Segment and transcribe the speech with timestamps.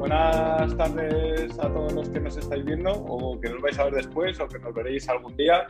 [0.00, 3.96] buenas tardes a todos los que nos estáis viendo o que nos vais a ver
[3.96, 5.66] después o que nos veréis algún día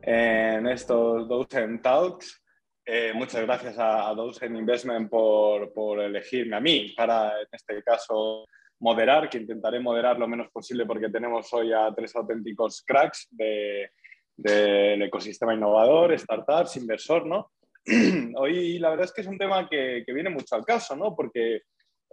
[0.00, 2.42] en estos Dozen Talks.
[2.86, 7.82] Eh, muchas gracias a, a Dozen Investment por, por, elegirme a mí para, en este
[7.82, 8.46] caso,
[8.80, 13.90] moderar, que intentaré moderar lo menos posible porque tenemos hoy a tres auténticos cracks del
[14.38, 17.50] de, ecosistema innovador, startups, inversor, ¿no?
[18.36, 21.14] Hoy la verdad es que es un tema que, que viene mucho al caso, ¿no?
[21.14, 21.60] Porque,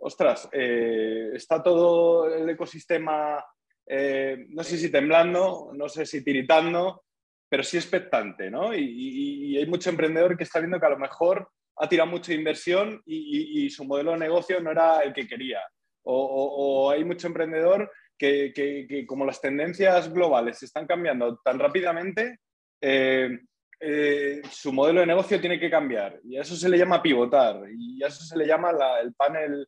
[0.03, 3.43] ostras, eh, está todo el ecosistema,
[3.87, 7.03] eh, no sé si temblando, no sé si tiritando,
[7.49, 8.75] pero sí expectante, ¿no?
[8.75, 13.01] Y, hay mucho emprendedor que está viendo que a lo mejor ha tirado mucha inversión
[13.05, 15.61] y, su modelo de negocio no era el que quería.
[16.03, 22.39] O, hay mucho emprendedor que, como las tendencias globales están cambiando tan rápidamente,
[22.81, 26.19] eh, su modelo de negocio tiene que cambiar.
[26.25, 27.61] Y a eso se le llama pivotar.
[27.77, 29.67] Y a eso se le llama la, el panel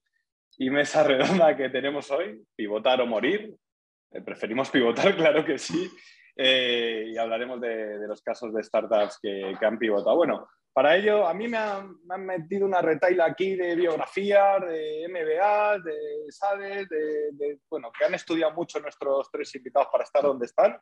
[0.58, 3.56] y mesa redonda que tenemos hoy, pivotar o morir.
[4.12, 5.90] Eh, preferimos pivotar, claro que sí.
[6.38, 10.16] Eh, y hablaremos de, los casos de startups que, han pivotado.
[10.16, 14.62] Bueno, para ello, a mí me han, me han metido una retaila aquí de biografías,
[14.62, 15.98] de MBA, de
[16.30, 20.78] SADES, de, de, bueno, que han estudiado mucho nuestros tres invitados para estar donde están.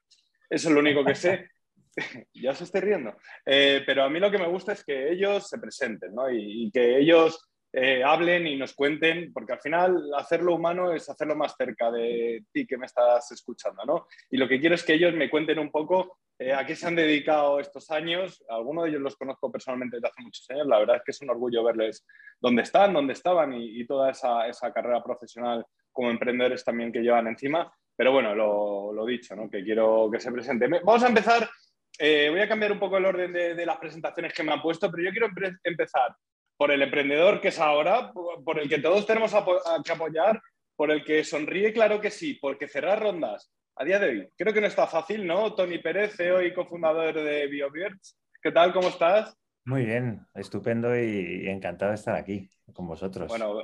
[0.49, 1.49] Eso es lo único que sé.
[2.33, 3.15] ya se esté riendo.
[3.45, 6.29] Eh, pero a mí lo que me gusta es que ellos se presenten ¿no?
[6.31, 11.35] y, que ellos eh, hablen y nos cuenten, porque al final hacerlo humano es hacerlo
[11.35, 13.83] más cerca de ti que me estás escuchando.
[13.83, 14.07] ¿no?
[14.29, 16.85] Y lo que quiero es que ellos me cuenten un poco eh, a qué se
[16.85, 18.43] han dedicado estos años.
[18.47, 20.67] Algunos de ellos los conozco personalmente desde hace muchos años.
[20.67, 22.05] La verdad es que es un orgullo verles
[22.39, 27.73] dónde están, dónde estaban y, toda esa, carrera profesional como emprendedores también que llevan encima.
[27.95, 29.49] Pero bueno, lo, lo dicho, ¿no?
[29.49, 30.67] que quiero que se presente.
[30.67, 31.49] Vamos a empezar
[31.97, 34.61] eh, voy a cambiar un poco el orden de, de, las presentaciones que me han
[34.63, 35.27] puesto, pero yo quiero
[35.63, 36.15] empezar
[36.63, 39.35] por el emprendedor que es ahora, por, el que todos tenemos
[39.83, 40.41] que apoyar,
[40.77, 44.53] por el que sonríe, claro que sí, porque cerrar rondas a día de hoy creo
[44.53, 45.53] que no está fácil, ¿no?
[45.55, 48.17] Tony Pérez, CEO y cofundador de BioBirds.
[48.41, 48.71] ¿Qué tal?
[48.71, 49.35] ¿Cómo estás?
[49.65, 53.27] Muy bien, estupendo y encantado de estar aquí con vosotros.
[53.27, 53.61] Bueno,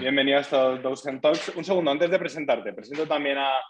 [0.00, 1.54] bienvenido a estos Dozen Talks.
[1.54, 3.60] Un segundo, antes de presentarte, presento también a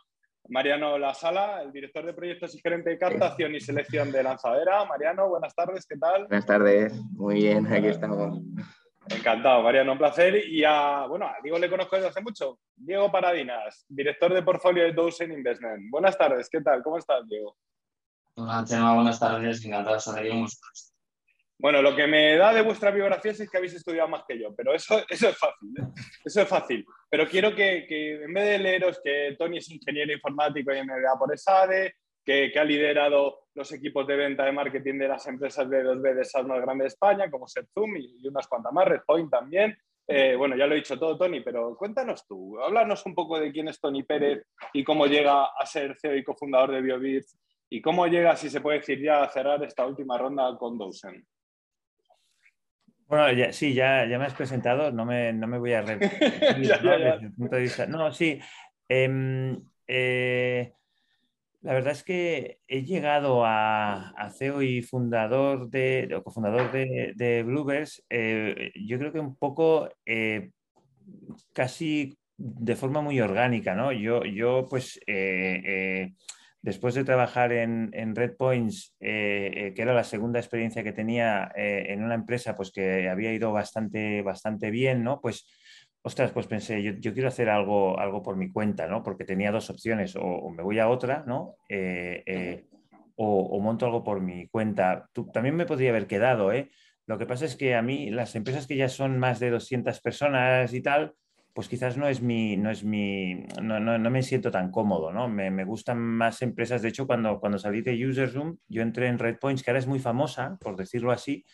[0.49, 4.85] Mariano La Sala, el director de proyectos y gerente de captación y selección de Lanzadera.
[4.85, 6.27] Mariano, buenas tardes, ¿qué tal?
[6.27, 8.41] Buenas tardes, muy bien, aquí estamos.
[9.09, 10.49] Encantado, Mariano, un placer.
[10.49, 12.59] Y a, bueno, a Diego le conozco desde hace mucho.
[12.77, 15.91] Diego Paradinas, director de portfolio de Dozen Investment.
[15.91, 16.83] Buenas tardes, ¿qué tal?
[16.83, 17.57] ¿Cómo estás, Diego?
[18.35, 20.90] Hola, Chema, buenas tardes, encantado de estar aquí con vosotros.
[21.61, 24.55] Bueno, lo que me da de vuestra biografía es que habéis estudiado más que yo,
[24.57, 25.83] pero eso, eso es fácil, ¿eh?
[26.25, 26.87] eso es fácil.
[27.11, 31.19] Pero quiero que, que, en vez de leeros que Tony es ingeniero informático y MBA
[31.19, 35.69] por ESADE, que, que, ha liderado los equipos de venta de marketing de las empresas
[35.69, 38.89] de 2B de esas más grandes de España, como Zoom y, y unas cuantas más,
[38.89, 39.77] Redpoint también.
[40.07, 43.53] Eh, bueno, ya lo he dicho todo, Tony, pero cuéntanos tú, háblanos un poco de
[43.53, 47.39] quién es Tony Pérez y cómo llega a ser CEO y cofundador de BioBits
[47.69, 51.25] y cómo llega, si se puede decir ya, a cerrar esta última ronda con Dozen.
[53.11, 56.71] Bueno, ya, sí, ya, ya me has presentado, no me, no me voy a repetir
[56.81, 56.97] ¿no?
[56.97, 57.85] desde el punto de vista.
[57.85, 58.39] No, sí.
[58.89, 60.73] Eh, eh,
[61.63, 67.13] la verdad es que he llegado a, a CEO y fundador de, o cofundador de,
[67.17, 70.53] de Bluebirds, eh, yo creo que un poco eh,
[71.53, 73.91] casi de forma muy orgánica, ¿no?
[73.91, 75.01] Yo, yo pues
[76.63, 80.93] después de trabajar en, en Red Points, eh, eh, que era la segunda experiencia que
[80.93, 85.21] tenía eh, en una empresa pues que había ido bastante, bastante bien, ¿no?
[85.21, 85.49] Pues,
[86.03, 89.03] ostras, pues pensé, yo, yo quiero hacer algo, algo por mi cuenta, ¿no?
[89.03, 91.57] Porque tenía dos opciones, o, o me voy a otra, ¿no?
[93.23, 95.07] O, o, monto algo por mi cuenta.
[95.13, 96.71] Tú, también me podría haber quedado, ¿eh?
[97.07, 100.01] Lo que pasa es que a mí las empresas que ya son más de 200
[100.01, 101.13] personas y tal,
[101.53, 105.13] pues quizás no es mi, no es mi, no, no, no me siento tan cómodo,
[105.13, 105.29] ¿no?
[105.29, 106.83] Me, me, gustan más empresas.
[106.83, 109.99] De hecho, cuando, cuando salí de Userzoom, yo entré en Redpoints, que ahora es muy
[109.99, 111.45] famosa, por decirlo así,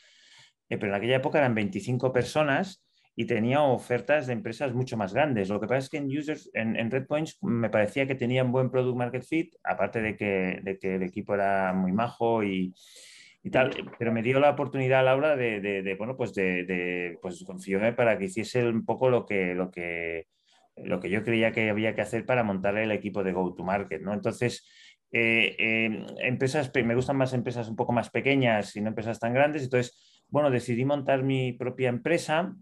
[0.69, 2.85] eh, pero en aquella época eran 25 personas
[3.15, 5.49] y tenía ofertas de empresas mucho más grandes.
[5.49, 8.71] Lo que pasa es que en, users, en, en Redpoints me parecía que tenían buen
[8.71, 12.75] product market fit, aparte de que, de que el equipo era muy majo y,
[13.47, 17.17] y tal, pero me dio la oportunidad, Laura, de, de, de bueno, pues de, de
[17.23, 20.27] pues confióme para que hiciese un poco lo que, lo que,
[20.75, 24.13] lo que yo creía que había que hacer para montar el equipo de go-to-market, ¿no?
[24.13, 24.67] Entonces,
[25.13, 29.33] eh, eh, empresas, me gustan más empresas un poco más pequeñas y no empresas tan
[29.33, 32.53] grandes, entonces, bueno, decidí montar mi propia empresa,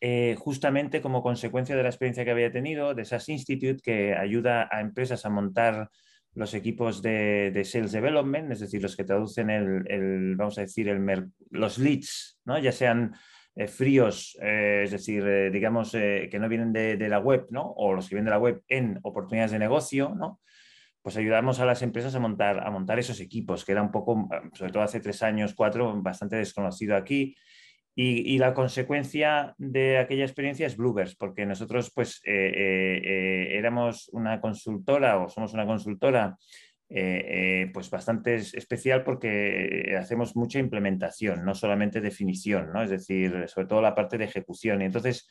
[0.00, 4.68] eh, justamente como consecuencia de la experiencia que había tenido de SAS Institute, que ayuda
[4.70, 5.90] a empresas a montar
[6.36, 11.30] los equipos de, Sales Development, es decir, los que traducen el, vamos a decir, el
[11.50, 12.58] los leads, ¿no?
[12.58, 13.14] ya sean
[13.68, 17.62] fríos, es decir, digamos, que no vienen de, de, la web, ¿no?
[17.62, 20.40] O los que vienen de la web en oportunidades de negocio, ¿no?
[21.00, 24.28] Pues ayudamos a las empresas a montar, a montar esos equipos, que era un poco,
[24.52, 27.34] sobre todo hace tres años, cuatro, bastante desconocido aquí.
[27.98, 34.10] Y, la consecuencia de aquella experiencia es Bluebers, porque nosotros pues eh, eh, eh, éramos
[34.12, 36.36] una consultora o somos una consultora
[36.88, 42.82] pues bastante especial porque hacemos mucha implementación, no solamente definición, ¿no?
[42.82, 44.82] es decir, sobre todo la parte de ejecución.
[44.82, 45.26] Y entonces,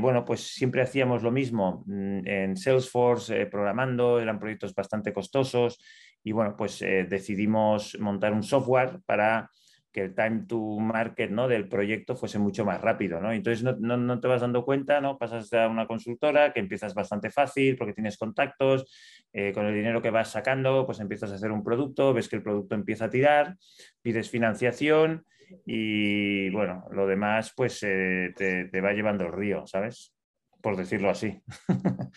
[0.00, 5.78] bueno, pues siempre hacíamos lo mismo mm, en Salesforce, programando, eran proyectos bastante costosos
[6.24, 9.50] y bueno, pues decidimos montar un software para
[9.94, 11.46] que el time to market ¿no?
[11.46, 13.20] del proyecto fuese mucho más rápido.
[13.20, 13.32] ¿no?
[13.32, 15.16] Entonces no, no, te vas dando cuenta, ¿no?
[15.18, 18.92] pasas a una consultora que empiezas bastante fácil porque tienes contactos,
[19.32, 22.34] eh, con el dinero que vas sacando, pues empiezas a hacer un producto, ves que
[22.34, 23.56] el producto empieza a tirar,
[24.02, 25.24] pides financiación
[25.64, 30.12] y bueno, lo demás pues eh, te, va llevando el río, ¿sabes?
[30.60, 31.40] Por decirlo así.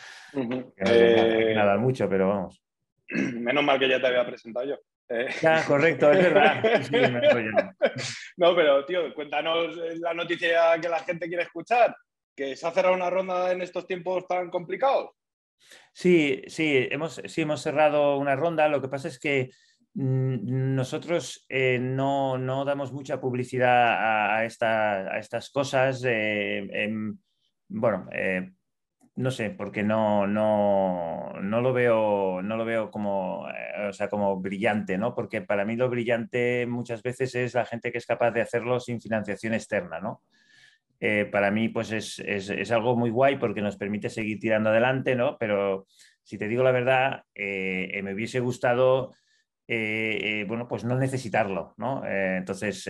[0.77, 2.61] Eh, nada mucho, pero vamos.
[3.09, 4.75] Menos mal que ya te había presentado yo.
[5.09, 6.61] Eh, ya, correcto, es verdad.
[8.37, 11.95] no, pero tío, cuéntanos la noticia que la gente quiere escuchar,
[12.35, 15.11] que se ha cerrado una ronda en estos tiempos tan complicados.
[15.93, 18.67] Sí, sí, hemos, sí, hemos cerrado una ronda.
[18.67, 19.49] Lo que pasa es que
[19.93, 26.03] mm, nosotros eh, no, damos mucha publicidad a, estas cosas.
[26.05, 26.89] Eh,
[27.69, 28.07] bueno,
[29.17, 34.09] no sé, porque no, no, no, lo veo, no lo veo como, eh, o sea,
[34.09, 35.15] como brillante, ¿no?
[35.15, 38.79] Porque para mí lo brillante muchas veces es la gente que es capaz de hacerlo
[38.79, 40.21] sin financiación externa, ¿no?
[40.99, 45.15] Eh, para mí, pues es, es, algo muy guay porque nos permite seguir tirando adelante,
[45.15, 45.35] ¿no?
[45.39, 45.87] Pero
[46.21, 49.15] si te digo la verdad, eh, me hubiese gustado
[49.69, 52.05] eh, eh, bueno, pues no necesitarlo, ¿no?
[52.05, 52.89] Eh, entonces,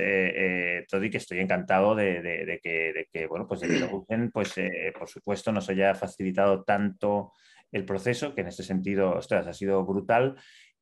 [0.88, 4.54] todo y que estoy encantado de, que, bueno, pues de que lo usen, pues
[4.98, 7.34] por supuesto nos haya facilitado tanto
[7.72, 10.36] el proceso, que en este sentido, ostras, ha sido brutal.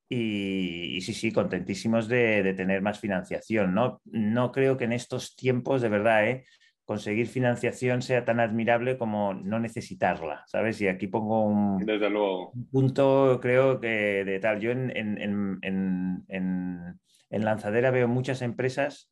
[0.07, 4.01] Y, y sí, sí, contentísimos de, tener más financiación, ¿no?
[4.05, 6.45] No creo que en estos tiempos, de verdad, ¿eh?
[6.85, 10.79] Conseguir financiación sea tan admirable como no necesitarla, ¿sabes?
[10.81, 12.53] Y aquí pongo un, Desde luego.
[12.71, 14.59] punto, creo que de tal.
[14.59, 19.11] Yo en, en, en, en, Lanzadera veo muchas empresas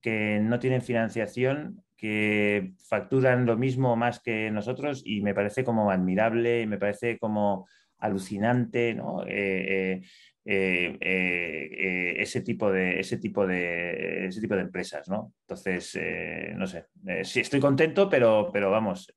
[0.00, 5.90] que no tienen financiación, que facturan lo mismo más que nosotros y me parece como
[5.90, 7.68] admirable, me parece como
[7.98, 9.24] alucinante, ¿no?
[9.26, 10.02] Eh, eh,
[10.52, 15.32] eh, eh, ese, tipo de, ese, tipo de, ese tipo de empresas, ¿no?
[15.42, 16.86] Entonces, eh, no sé,
[17.22, 19.12] sí estoy contento, pero, pero vamos,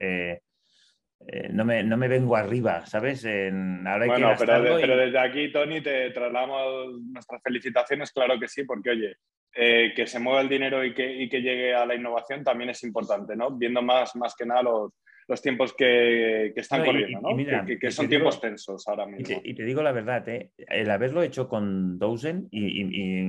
[1.49, 3.23] no me, no, me, vengo arriba, ¿sabes?
[3.23, 9.15] bueno, pero, pero, desde aquí, Tony, te trasladamos nuestras felicitaciones, claro que sí, porque oye,
[9.51, 12.83] que se mueva el dinero y que, y que, llegue a la innovación también es
[12.83, 13.49] importante, ¿no?
[13.57, 14.91] Viendo más, más que nada los,
[15.27, 17.65] los tiempos que, están corriendo, ¿no?
[17.65, 19.41] que, son tiempos tensos ahora mismo.
[19.43, 20.51] Y te, digo la verdad, ¿eh?
[20.57, 22.81] el haberlo hecho con Dozen, y,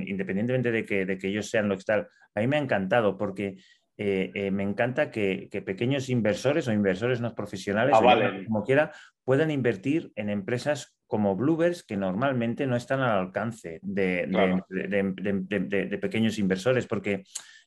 [0.09, 3.17] independientemente de que, de que ellos sean lo que tal, a mí me ha encantado
[3.17, 3.57] porque
[3.97, 8.91] eh, eh, me encanta que, pequeños inversores o inversores no profesionales, ah, como quiera,
[9.23, 14.27] puedan invertir en empresas como Bluebers que normalmente no están al alcance de,
[14.67, 17.23] de pequeños inversores, porque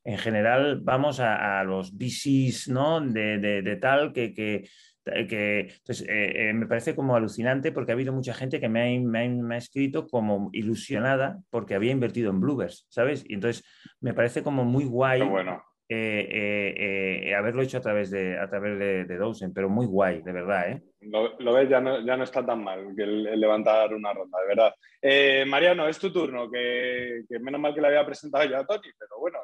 [0.09, 2.99] en general vamos a, los VCs, ¿no?
[2.99, 4.65] De, tal que, que,
[5.05, 9.57] entonces, eh, eh, me parece como alucinante porque ha habido mucha gente que me ha,
[9.59, 13.23] escrito como ilusionada porque había invertido en Bluebers, ¿sabes?
[13.29, 13.63] Y entonces
[14.01, 15.21] me parece como muy guay.
[15.23, 15.63] bueno.
[15.91, 20.71] Eh, haberlo hecho a través de a través de, Dawson, pero muy guay, de verdad,
[20.71, 20.83] ¿eh?
[21.01, 24.47] Lo, ves, ya no, ya no está tan mal que el, levantar una ronda, de
[24.47, 25.47] verdad.
[25.47, 28.89] Mariano, es tu turno, que, que, menos mal que le había presentado ya a Tony,
[28.99, 29.39] pero bueno,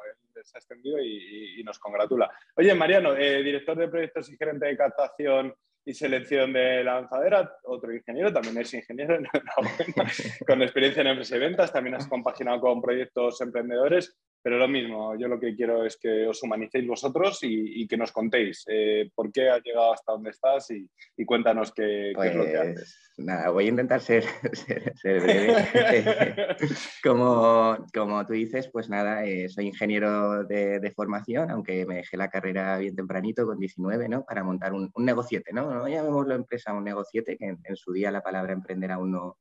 [0.45, 2.31] se ha extendido y, nos congratula.
[2.55, 7.93] Oye, Mariano, eh, director de proyectos y gerente de captación y selección de lanzadera, otro
[7.93, 9.17] ingeniero, también es ingeniero,
[10.47, 14.17] con experiencia en empresas y ventas, también has compaginado con proyectos emprendedores.
[14.45, 18.11] Pero lo mismo, yo lo que quiero es que os humanicéis vosotros y, que nos
[18.11, 20.87] contéis eh, por qué has llegado hasta donde estás y,
[21.25, 23.13] cuéntanos qué, es lo que pues, haces.
[23.17, 24.23] Nada, voy a intentar ser,
[25.03, 26.35] breve.
[27.03, 32.29] como, como tú dices, pues nada, eh, soy ingeniero de, formación, aunque me dejé la
[32.29, 34.25] carrera bien tempranito, con 19, ¿no?
[34.25, 35.73] Para montar un, un negociete, ¿no?
[35.73, 39.39] No llamémoslo empresa, un negociete, que en, su día la palabra emprender aún no,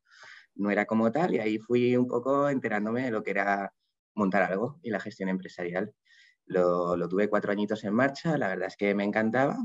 [0.54, 3.70] no era como tal, y ahí fui un poco enterándome de lo que era
[4.14, 5.92] montar algo y la gestión empresarial.
[6.47, 9.56] Lo, tuve cuatro añitos en marcha, la verdad es que me encantaba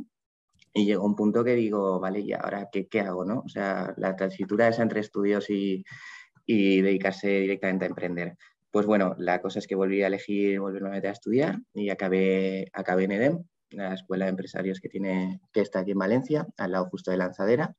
[0.73, 3.25] y llegó un punto que digo, vale, ¿y ahora qué, qué hago?
[3.25, 3.41] No?
[3.45, 5.83] O sea, la transitura es entre estudios y,
[6.45, 8.37] y dedicarse directamente a emprender.
[8.71, 13.03] Pues bueno, la cosa es que volví a elegir meter a estudiar y acabé, acabé
[13.05, 16.85] en EDEM, la escuela de empresarios que, tiene, que está aquí en Valencia, al lado
[16.89, 17.75] justo de Lanzadera,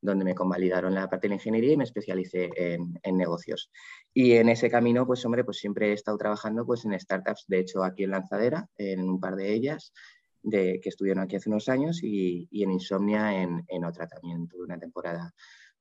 [0.00, 3.70] donde me convalidaron la parte de la ingeniería y me especialicé en, en, negocios.
[4.16, 7.58] Y en ese camino, pues hombre, pues siempre he estado trabajando pues, en startups, de
[7.58, 9.92] hecho aquí en Lanzadera, en un par de ellas,
[10.40, 14.46] de, que estuvieron aquí hace unos años, y, y en Insomnia en, en, otra también,
[14.46, 15.34] tuve una temporada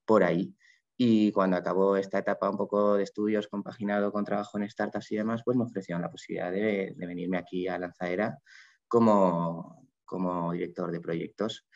[0.04, 0.56] por ahí.
[0.98, 5.18] Y cuando acabó esta etapa un poco de estudios compaginado con trabajo en startups y
[5.18, 8.40] demás, pues me ofrecieron la posibilidad de, de venirme aquí a Lanzadera
[8.88, 11.68] como, como director de proyectos.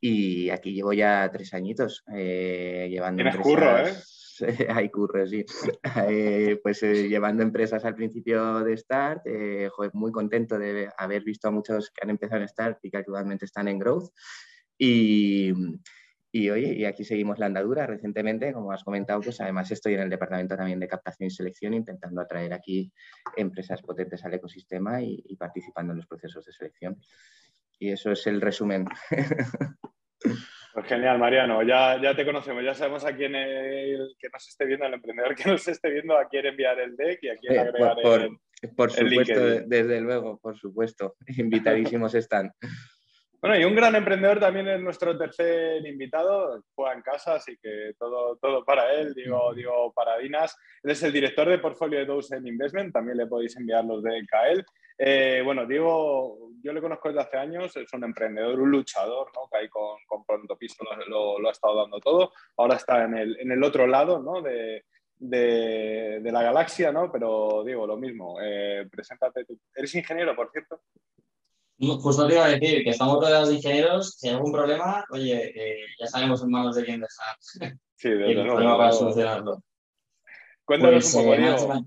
[0.00, 3.92] Y aquí llevo ya tres añitos eh, llevando Tienes curro, ¿eh?
[4.68, 5.44] Hay curro, sí.
[6.08, 11.22] eh, pues eh, llevando empresas al principio de Start, eh, joder, muy contento de haber
[11.22, 14.10] visto a muchos que han empezado en Start y que actualmente están en Growth.
[14.78, 15.52] Y,
[16.32, 20.00] y oye, y aquí seguimos la andadura recientemente, como has comentado, pues además estoy en
[20.00, 22.92] el departamento también de captación y selección, intentando atraer aquí
[23.36, 27.00] empresas potentes al ecosistema y, y participando en los procesos de selección.
[27.78, 28.86] Y eso es el resumen.
[30.72, 31.62] Pues genial, Mariano.
[31.62, 35.34] Ya, ya te conocemos, ya sabemos a quién el que nos esté viendo, el emprendedor
[35.34, 38.20] que nos esté viendo, a quién enviar el deck y a quién agregar Eh, por,
[38.20, 38.38] el,
[38.76, 39.68] por el supuesto, LinkedIn.
[39.68, 41.16] desde luego, por supuesto.
[41.38, 42.52] Invitadísimos están.
[43.42, 47.94] Bueno, y un gran emprendedor también es nuestro tercer invitado, juega en casa, así que
[47.98, 50.54] todo, todo para él, digo, digo Paradinas.
[50.82, 54.26] Él es el director de portfolio de Dozen Investment, también le podéis enviar los de
[54.26, 54.62] Kael.
[54.98, 59.48] Eh, bueno, Diego, yo le conozco desde hace años, es un emprendedor, un luchador, ¿no?
[59.50, 59.96] que ahí con,
[60.78, 62.32] lo, lo, lo, ha estado dando todo.
[62.56, 64.42] Ahora está en el, en el otro lado ¿no?
[64.42, 64.84] de,
[65.16, 67.10] de, de, la galaxia, ¿no?
[67.10, 69.44] pero digo, lo mismo, eh, preséntate.
[69.44, 69.58] Tú.
[69.74, 70.80] ¿Eres ingeniero, por cierto?
[71.78, 74.14] Justo te iba a decir que estamos rodeados de ingenieros.
[74.18, 77.36] Si hay algún problema, oye, eh, ya sabemos en manos de quién dejar.
[77.40, 78.50] Sí, desde luego.
[78.50, 79.62] problema para solucionarlo.
[80.64, 81.84] Cuéntanos pues, un poco, eh, Diego.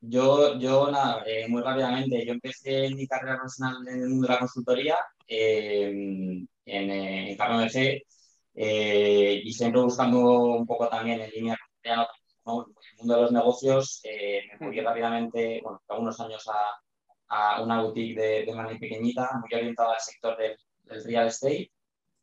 [0.00, 4.32] yo, yo, nada, eh, muy rápidamente, yo empecé mi carrera profesional en el mundo de
[4.34, 4.96] la consultoría
[5.26, 8.02] eh, en, en Carno de G
[8.54, 10.20] eh, y siempre buscando
[10.56, 11.56] un poco también en línea
[12.42, 12.66] con ¿no?
[12.66, 14.00] el mundo de los negocios.
[14.04, 16.78] eh, me fui rápidamente, bueno, unos años a,
[17.28, 21.70] a una boutique de, de manera pequeñita, muy orientada al sector del, del real estate,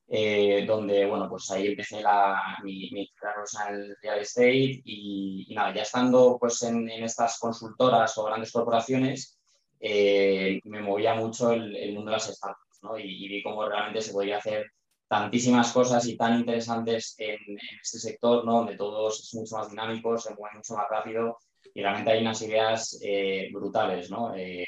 [0.08, 5.46] eh, donde, bueno, pues ahí empecé la, mi, mi carrera en el real estate y,
[5.50, 9.40] y, nada, ya estando pues en, en estas consultoras o grandes corporaciones,
[9.80, 12.98] eh, me movía mucho el, el, mundo de las startups, ¿no?
[12.98, 14.72] Y, y, vi cómo realmente se podía hacer
[15.08, 18.58] tantísimas cosas y tan interesantes en, en este sector, ¿no?
[18.58, 21.38] Donde todo es mucho más dinámico, se mueve mucho más rápido
[21.74, 24.34] y realmente hay unas ideas eh, brutales, ¿no?
[24.36, 24.66] Eh,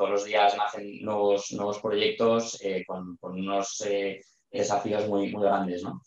[0.00, 5.42] todos los días nacen nuevos, nuevos proyectos eh, con, con, unos eh, desafíos muy, muy
[5.42, 5.82] grandes.
[5.82, 6.00] ¿no?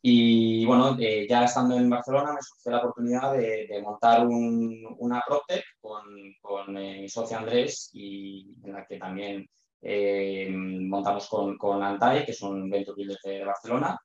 [0.00, 4.86] Y bueno, eh, ya estando en Barcelona me surgió la oportunidad de, de montar un,
[5.00, 6.02] una PropTech con,
[6.40, 9.46] con mi socio Andrés y en la que también
[10.50, 13.98] montamos con, con Antai, que es un venture builder de Barcelona.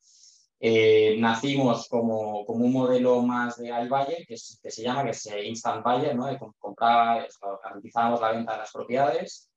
[0.64, 5.10] Eh, nacimos como, como, un modelo más de iBuyer, que, es, que se llama, que
[5.10, 6.28] es Instant Buyer, ¿no?
[6.60, 7.28] comprar,
[7.64, 9.50] garantizamos la venta de las propiedades.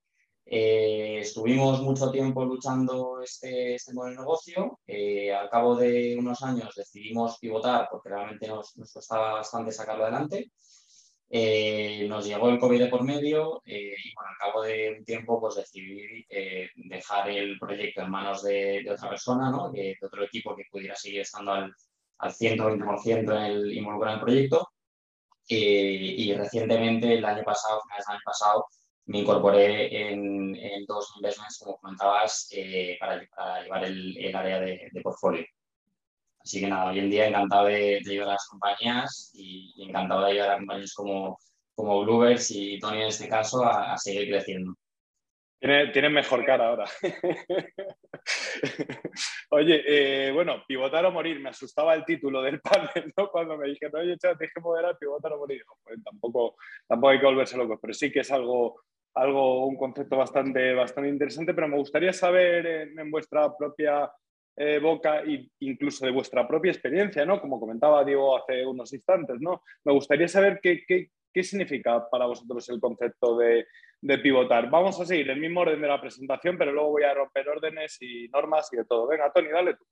[0.47, 4.81] Eh, estuvimos mucho tiempo luchando este, este modelo de negocio.
[4.87, 10.53] Eh, al cabo de unos años decidimos pivotar porque realmente nos costaba bastante sacarlo adelante.
[11.31, 15.41] Eh, nos llegó el COVID de por medio eh, y al cabo de un tiempo
[15.41, 19.71] pues decidí eh, dejar el proyecto en manos de, otra persona, ¿no?
[19.71, 21.75] de, otro equipo que pudiera seguir estando al,
[22.19, 24.69] al 120% en el, involucrado en el proyecto.
[25.47, 28.67] Y recientemente, el año pasado, finales del año pasado,
[29.07, 32.49] me incorporé en, dos investments, como comentabas,
[32.99, 35.45] para, llevar el, área de portfolio.
[36.45, 40.27] Así que nada, hoy en día encantado de, de ayudar a las compañías y, encantado
[40.27, 41.39] de ayudar a compañías como,
[41.75, 44.75] como Bluebirds y Tony en este caso a, seguir creciendo.
[45.59, 46.85] Tiene, tiene, mejor cara ahora.
[49.51, 53.31] oye, eh, bueno, pivotar o morir, me asustaba el título del panel, ¿no?
[53.31, 55.65] Cuando me dijeron, oye, chaval, tienes que moderar, pivotar o morir.
[55.83, 58.83] Pues tampoco, tampoco hay que volverse locos, pero sí que es algo,
[59.15, 64.13] algo un concepto bastante, bastante interesante, pero me gustaría saber en vuestra propia
[64.57, 67.41] eh, boca e incluso de vuestra propia experiencia, ¿no?
[67.41, 69.63] Como comentaba Diego hace unos instantes, ¿no?
[69.85, 73.67] Me gustaría saber qué, qué, qué significa para vosotros el concepto de,
[74.01, 74.71] de, pivotar.
[74.71, 77.99] Vamos a seguir el mismo orden de la presentación, pero luego voy a romper órdenes
[78.01, 79.09] y normas y de todo.
[79.09, 79.85] Venga, Tony, dale tú.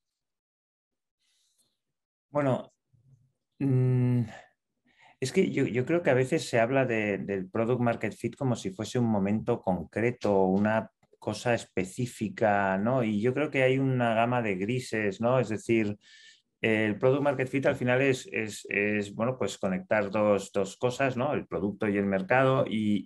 [2.31, 2.73] Bueno,
[3.59, 4.23] mmm,
[5.21, 8.37] es que yo, yo, creo que a veces se habla de, del product market fit
[8.37, 10.91] como si fuese un momento concreto, una
[11.23, 13.05] cosa específica, ¿no?
[13.05, 15.39] Y yo creo que hay una gama de grises, ¿no?
[15.39, 15.97] Es decir,
[16.61, 21.33] el Product Market Fit al final es, es, bueno, pues conectar dos, dos, cosas, ¿no?
[21.33, 23.05] El producto y el mercado y,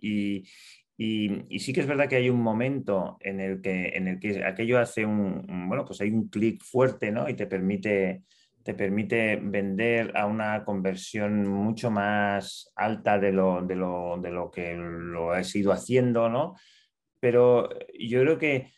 [0.99, 4.42] y, sí que es verdad que hay un momento en el que, en el que
[4.42, 7.28] aquello hace un, bueno, pues hay un clic fuerte, ¿no?
[7.28, 8.23] Y te permite,
[8.62, 14.50] te permite vender a una conversión mucho más alta de lo, de lo, de lo
[14.50, 16.54] que lo has ido haciendo, ¿no?
[17.20, 17.68] Pero
[17.99, 18.73] yo creo que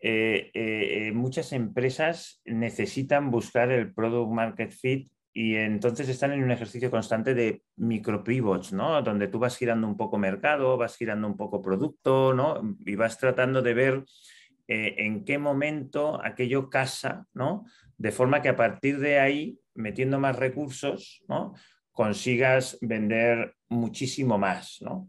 [0.00, 6.50] eh, eh, muchas empresas necesitan buscar el product market fit y entonces están en un
[6.50, 9.00] ejercicio constante de micro pivots, ¿no?
[9.02, 12.76] Donde tú vas girando un poco mercado, vas girando un poco producto, ¿no?
[12.84, 14.04] Y vas tratando de ver
[14.66, 17.64] eh, en qué momento aquello casa, ¿no?
[17.96, 21.54] De forma que a partir de ahí, metiendo más recursos, ¿no?
[21.92, 25.08] Consigas vender muchísimo más, ¿no?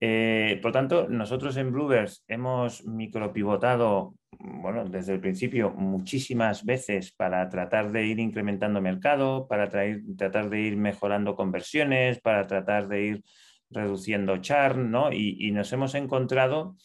[0.00, 7.48] Eh, por tanto, nosotros en Bluebirds hemos micropivotado bueno, desde el principio muchísimas veces para
[7.48, 13.22] tratar de ir incrementando mercado, para tratar de ir mejorando conversiones, para tratar de ir
[13.70, 15.12] reduciendo churn, ¿no?
[15.12, 16.76] Y, nos hemos encontrado,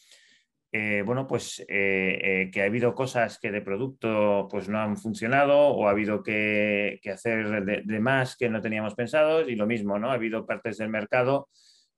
[0.72, 5.58] eh, bueno, pues eh, que ha habido cosas que de producto pues no han funcionado
[5.58, 9.98] o ha habido que, hacer de, de, más que no teníamos pensado y lo mismo,
[9.98, 10.10] ¿no?
[10.10, 11.48] Ha habido partes del mercado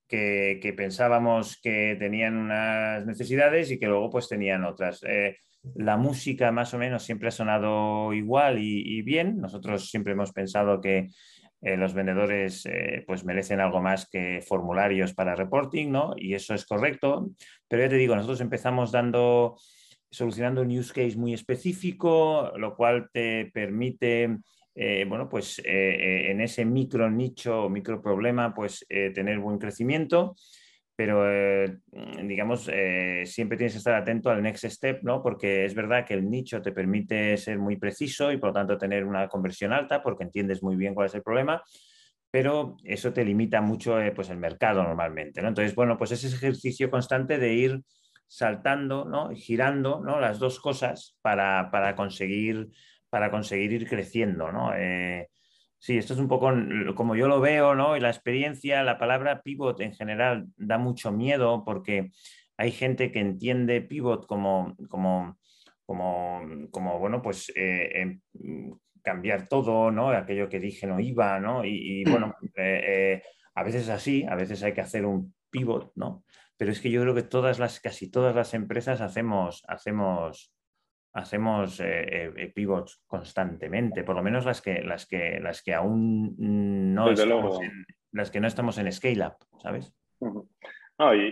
[0.09, 5.03] que, pensábamos que tenían unas necesidades y que luego pues tenían otras.
[5.07, 5.37] Eh,
[5.75, 9.39] la música más o menos siempre ha sonado igual y, bien.
[9.41, 11.09] Nosotros siempre hemos pensado que
[11.63, 16.15] eh, los vendedores eh, pues merecen algo más que formularios para reporting, ¿no?
[16.17, 17.31] Y eso es correcto.
[17.67, 19.57] Pero ya te digo, nosotros empezamos dando,
[20.11, 24.37] solucionando un use case muy específico, lo cual te permite
[24.75, 29.59] eh, bueno, pues eh, eh, en ese micro nicho o micro problema, pues tener buen
[29.59, 30.35] crecimiento,
[30.97, 31.25] pero
[32.23, 32.71] digamos,
[33.25, 35.23] siempre tienes que estar atento al next step, ¿no?
[35.23, 38.79] Porque es verdad que el nicho te permite ser muy preciso y por lo tanto
[38.79, 41.63] tener una conversión alta porque entiendes muy bien cuál es el problema,
[42.31, 45.49] pero eso te limita mucho pues el mercado normalmente, ¿no?
[45.49, 47.81] Entonces, bueno, pues ese ejercicio constante de ir
[48.29, 49.31] saltando, ¿no?
[49.31, 50.21] Girando, ¿no?
[50.21, 52.71] Las dos cosas para, para conseguir
[53.15, 54.75] para conseguir ir creciendo, ¿no?
[54.75, 55.29] Eh,
[55.79, 56.51] sí, esto es un poco
[56.97, 57.97] como yo lo veo, ¿no?
[57.97, 62.11] Y la experiencia, la palabra pivot en general da mucho miedo porque
[62.57, 65.39] hay gente que entiende pivot como, como,
[65.87, 66.41] como,
[66.73, 68.21] como bueno, pues eh, em,
[69.01, 70.09] cambiar todo, ¿no?
[70.09, 71.65] Aquello que dije no iba, ¿no?
[71.65, 73.23] Y, bueno, eh,
[73.55, 76.25] a veces es así, a veces hay que hacer un pivot, ¿no?
[76.57, 80.53] Pero es que yo creo que todas las, casi todas las empresas hacemos, hacemos,
[81.15, 86.35] hacemos eh, eh, pivots constantemente, por lo menos las que, las que, las que aún
[86.39, 89.95] no estamos en, las que no estamos en scale up, ¿sabes?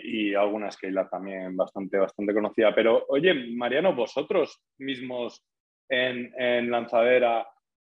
[0.04, 2.74] y, alguna scale up también bastante, bastante conocida.
[2.74, 5.44] Pero, oye, Mariano, vosotros mismos
[5.88, 7.46] en, lanzadera,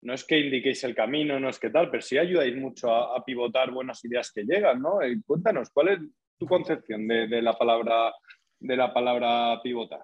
[0.03, 3.25] no es que indiquéis el camino, no es que tal, pero sí ayudáis mucho a,
[3.25, 5.05] pivotar buenas ideas que llegan, ¿no?
[5.05, 5.99] Y cuéntanos, ¿cuál es
[6.39, 8.13] tu concepción de, de la palabra
[8.61, 10.03] de la palabra pivotar?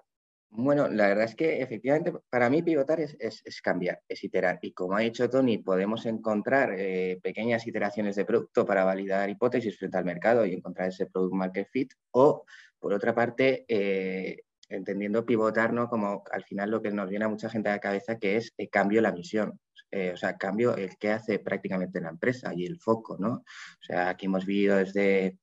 [0.57, 3.17] Bueno, la verdad es que efectivamente para mí pivotar es,
[3.61, 4.57] cambiar, es iterar.
[4.61, 9.77] Y como ha dicho Tony, podemos encontrar eh, pequeñas iteraciones de producto para validar hipótesis
[9.77, 11.93] frente al mercado y encontrar ese product market fit.
[12.11, 12.45] O,
[12.79, 15.89] por otra parte, eh, entendiendo pivotar ¿no?
[15.89, 18.53] como al final lo que nos viene a mucha gente a la cabeza, que es
[18.57, 19.59] el cambio la misión.
[19.91, 23.33] Eh, o sea, cambio el que hace prácticamente la empresa y el foco, ¿no?
[23.33, 25.37] O sea, aquí hemos vivido desde,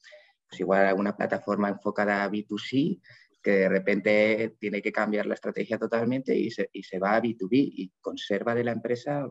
[0.48, 3.00] pues igual alguna plataforma enfocada a B2C,
[3.42, 7.22] que de repente tiene que cambiar la estrategia totalmente y se, y se va a
[7.22, 9.30] B2B y conserva de la empresa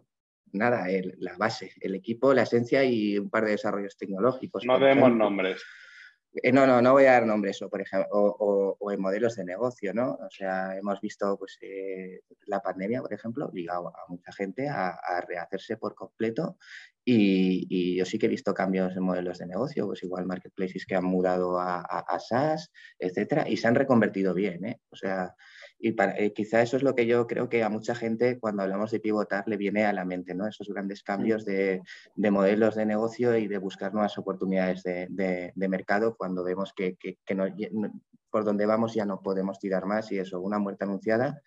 [0.54, 0.86] nada,
[1.18, 4.66] la base, el equipo, la esencia y un par de desarrollos tecnológicos.
[4.66, 5.64] No vemos nombres.
[6.34, 9.44] Eh, no, no, no voy a dar nombres o, por ejemplo, o, en modelos de
[9.44, 10.12] negocio, ¿no?
[10.14, 14.98] O sea, hemos visto pues, eh, la pandemia, por ejemplo, obligado a mucha gente a,
[15.28, 16.58] rehacerse por completo
[17.04, 20.96] y, yo sí que he visto cambios en modelos de negocio, pues igual marketplaces que
[20.96, 24.82] han mudado a, a, SaaS, etcétera, y se han reconvertido bien, ¿eh?
[24.90, 25.36] O sea,
[25.82, 28.92] y eh, quizá eso es lo que yo creo que a mucha gente cuando hablamos
[28.92, 30.48] de pivotar le viene a la mente, ¿no?
[30.48, 31.82] Esos grandes cambios de,
[32.16, 36.98] modelos de negocio y de buscar nuevas oportunidades de, mercado cuando vemos que,
[38.30, 41.42] por donde vamos ya no podemos tirar más y eso, una muerte anunciada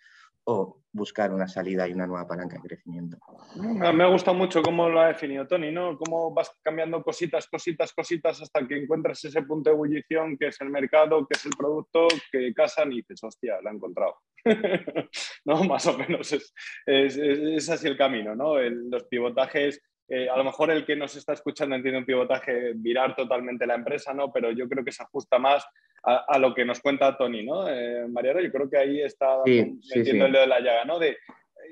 [0.45, 3.17] o buscar una salida y una nueva palanca de crecimiento.
[3.55, 5.97] Me ha gustado mucho cómo lo ha definido Tony, ¿no?
[5.97, 10.61] Cómo vas cambiando cositas, cositas, cositas hasta que encuentras ese punto de ebullición que es
[10.61, 14.15] el mercado, que es el producto, que casan y dices, hostia, lo he encontrado.
[15.45, 15.63] ¿No?
[15.63, 16.53] Más o menos es,
[16.85, 18.59] es, así el camino, ¿no?
[18.59, 23.15] los pivotajes eh, a lo mejor el que nos está escuchando entiende un pivotaje virar
[23.15, 24.31] totalmente la empresa, ¿no?
[24.31, 25.65] Pero yo creo que se ajusta más
[26.05, 27.67] a, lo que nos cuenta Tony, ¿no?
[27.67, 30.99] Eh, Mariano, yo creo que ahí está metiendo el dedo de la llaga, ¿no?
[30.99, 31.17] De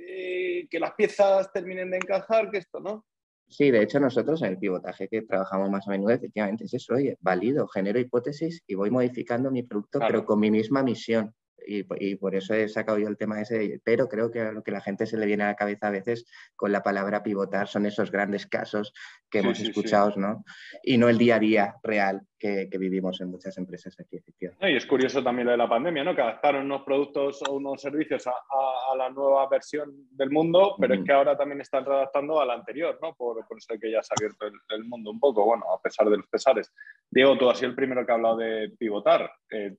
[0.07, 3.05] eh, que las piezas terminen de encajar que esto, ¿no?
[3.47, 6.95] Sí, de hecho nosotros en el pivotaje que trabajamos más a menudo, efectivamente es eso,
[6.95, 11.35] oye, valido, genero hipótesis y voy modificando mi producto, pero con mi misma misión
[11.65, 14.75] y, por eso he sacado yo el tema ese, pero creo que lo que a
[14.75, 17.85] la gente se le viene a la cabeza a veces con la palabra pivotar son
[17.85, 18.93] esos grandes casos
[19.29, 20.43] que hemos escuchado, ¿no?
[20.83, 24.69] Y no el día a día real que, vivimos en muchas empresas aquí, efectivamente.
[24.69, 26.13] Y es curioso también lo de la pandemia, ¿no?
[26.13, 31.03] Que adaptaron unos productos o unos servicios a, la nueva versión del mundo, pero es
[31.03, 33.15] que ahora también están redactando a la anterior, ¿no?
[33.15, 36.09] Por, por eso que ya se ha abierto el, mundo un poco, bueno, a pesar
[36.09, 36.73] de los pesares.
[37.09, 39.31] Diego, tú has sido el primero que ha hablado de pivotar.
[39.49, 39.75] Eh,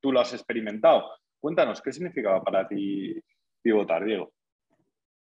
[0.00, 1.10] tú lo has experimentado.
[1.40, 3.14] Cuéntanos, ¿qué significaba para ti
[3.62, 4.32] pivotar, Diego?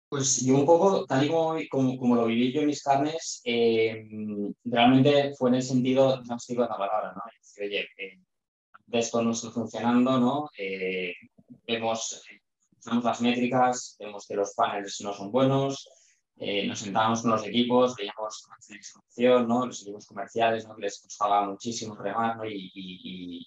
[0.09, 4.07] Pues yo un poco, tal y como, lo viví yo en mis carnes, eh,
[4.63, 7.21] realmente fue en el sentido drástico de la palabra, ¿no?
[7.63, 8.19] oye, eh,
[8.91, 10.49] esto no está funcionando, ¿no?
[10.57, 11.13] Eh,
[11.67, 12.23] vemos,
[12.85, 15.87] vemos las métricas, vemos que los panels no son buenos,
[16.39, 19.65] nos sentábamos con los equipos, veíamos información, ¿no?
[19.65, 20.75] Los equipos comerciales, ¿no?
[20.75, 22.45] Que les costaba muchísimo remar, ¿no?
[22.45, 22.71] Y,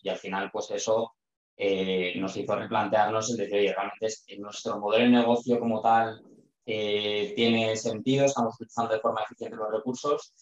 [0.02, 1.12] y, al final, pues eso
[1.56, 6.20] eh, nos hizo replantearnos el decir, oye, realmente nuestro modelo de negocio como tal
[6.66, 10.32] eh, tiene sentido, estamos utilizando de forma eficiente los recursos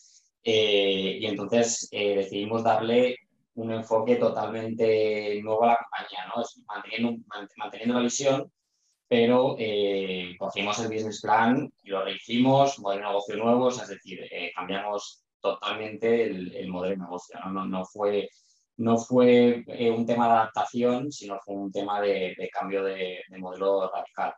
[0.43, 3.17] eh, y entonces decidimos darle
[3.55, 6.43] un enfoque totalmente nuevo a la compañía, ¿no?
[6.67, 7.23] manteniendo,
[7.57, 8.53] manteniendo la visión,
[9.11, 9.57] pero
[10.39, 14.21] cogimos el business plan y lo rehicimos, modelo de negocio nuevo, es decir,
[14.55, 17.37] cambiamos totalmente el, modelo de negocio,
[18.77, 23.91] no, fue eh, un tema de adaptación, sino fue un tema de, cambio de, modelo
[23.91, 24.33] radical.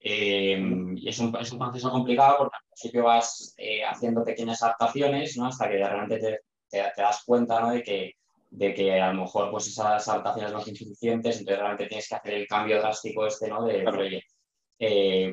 [0.00, 0.60] Eh,
[0.96, 5.38] y es un, es un, proceso complicado porque al principio vas eh, haciendo pequeñas adaptaciones
[5.40, 8.12] hasta que realmente te, te, das cuenta de, que,
[8.50, 12.14] de que a lo mejor pues, esas adaptaciones no son suficientes, entonces realmente tienes que
[12.14, 13.64] hacer el cambio drástico este ¿no?
[13.64, 14.24] de, oye,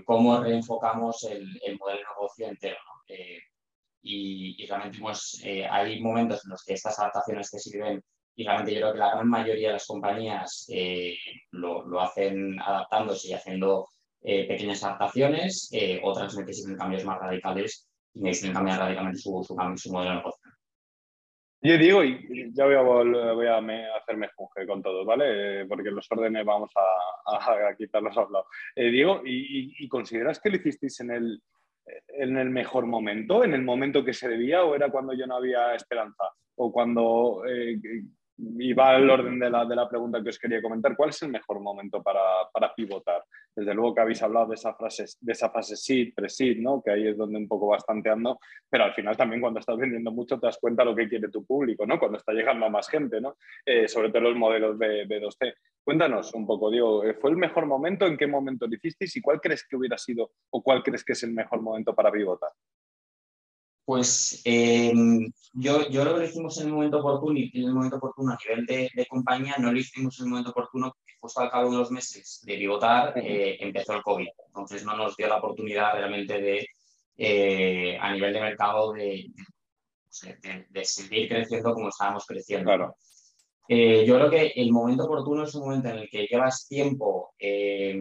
[0.03, 2.77] cómo reenfocamos el, el, modelo de negocio entero.
[2.85, 3.15] ¿no?
[4.07, 8.03] y, realmente pues, eh, hay momentos en los que estas adaptaciones te sirven
[8.35, 11.15] y realmente yo creo que la gran mayoría de las compañías eh,
[11.51, 13.87] lo, lo, hacen adaptándose y haciendo
[14.21, 15.71] eh, pequeñas adaptaciones,
[16.03, 20.44] otras necesitan cambios más radicales y necesitan cambiar radicalmente su, su, su modelo de negocio.
[21.61, 25.65] Yo digo, y ya voy a, voy a hacerme junge con todos, ¿vale?
[25.65, 28.45] porque los órdenes vamos a, quitarlos a un lado.
[28.75, 31.41] Diego, ¿y, ¿y, consideras que lo hicisteis en el,
[32.07, 35.37] en el mejor momento, en el momento que se debía, o era cuando yo no
[35.37, 37.79] había esperanza, o cuando eh,
[38.37, 41.29] iba al orden de la, de la, pregunta que os quería comentar, ¿cuál es el
[41.29, 42.21] mejor momento para,
[42.51, 43.23] para pivotar?
[43.55, 46.81] Desde luego que habéis hablado de esa, frase, de esa fase seed, pre-seed, ¿no?
[46.83, 50.39] que ahí es donde un poco bastanteando, pero al final también cuando estás vendiendo mucho
[50.39, 51.97] te das cuenta lo que quiere tu público, ¿no?
[51.97, 53.37] cuando está llegando a más gente, ¿no?
[53.65, 55.53] Eh, sobre todo los modelos de B2C.
[55.83, 58.05] Cuéntanos un poco, Diego, ¿fue el mejor momento?
[58.07, 59.15] ¿En qué momento lo hicisteis?
[59.15, 62.11] ¿Y cuál crees que hubiera sido o cuál crees que es el mejor momento para
[62.11, 62.49] pivotar?
[63.85, 68.33] Pues em, yo, yo lo hicimos en el momento oportuno y en el momento oportuno
[68.33, 71.69] a nivel de, compañía, no lo hicimos en el momento oportuno porque justo al cabo
[71.69, 74.27] de unos meses de pivotar eh, empezó el COVID.
[74.47, 76.67] Entonces no nos dio la oportunidad realmente de,
[77.17, 79.31] eh, a nivel de mercado, de,
[80.69, 82.65] de, seguir creciendo como estábamos creciendo.
[82.65, 82.95] Claro.
[83.67, 87.33] Eh, yo creo que el momento oportuno es un momento en el que llevas tiempo
[87.39, 87.95] eh,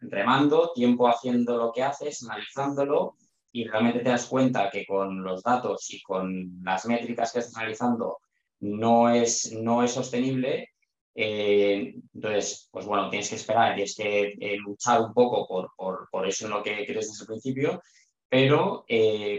[0.00, 3.16] remando, tiempo haciendo lo que haces, analizándolo
[3.52, 7.56] y realmente te das cuenta que con los datos y con las métricas que estás
[7.56, 8.18] analizando
[8.60, 10.70] no es, no es sostenible.
[11.14, 16.28] Eh, entonces, pues bueno, tienes que esperar, tienes que luchar un poco por, por, por,
[16.28, 17.82] eso en lo que crees desde el principio,
[18.28, 18.84] pero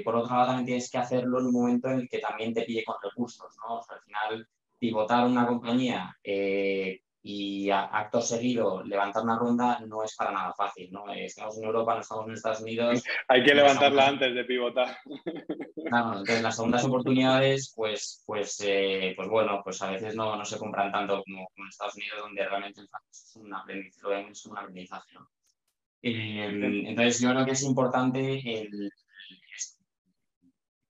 [0.03, 2.63] por otro lado también tienes que hacerlo en un momento en el que también te
[2.63, 3.79] pille con recursos, ¿no?
[3.87, 6.17] al final pivotar una compañía
[7.23, 11.11] eh, y acto seguido levantar una ronda no es para nada fácil, ¿no?
[11.11, 13.03] Estamos en Europa, no estamos en Estados Unidos.
[13.27, 14.97] Hay que levantarla antes de pivotar.
[15.89, 20.45] Claro, entonces las segundas oportunidades, pues, pues, eh, pues bueno, pues a veces no, no
[20.45, 25.13] se compran tanto como, en Estados Unidos, donde realmente es un aprendizaje, vemos un aprendizaje,
[25.13, 25.27] ¿no?
[26.03, 28.91] Eh, entonces yo creo que es importante el,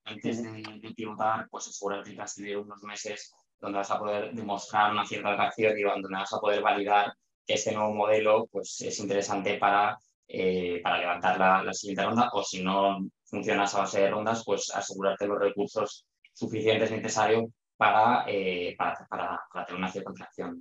[0.04, 4.92] antes de, pivotar, pues asegurarte que has tenido unos meses donde vas a poder demostrar
[4.92, 7.14] una cierta atracción y donde vas a poder validar
[7.46, 12.44] que este nuevo modelo pues, es interesante para, eh, para levantar la, siguiente ronda o
[12.44, 17.46] si no funcionas a base de rondas, pues asegurarte los recursos suficientes necesarios
[17.76, 20.60] para, eh, para, para, tener una cierta atracción.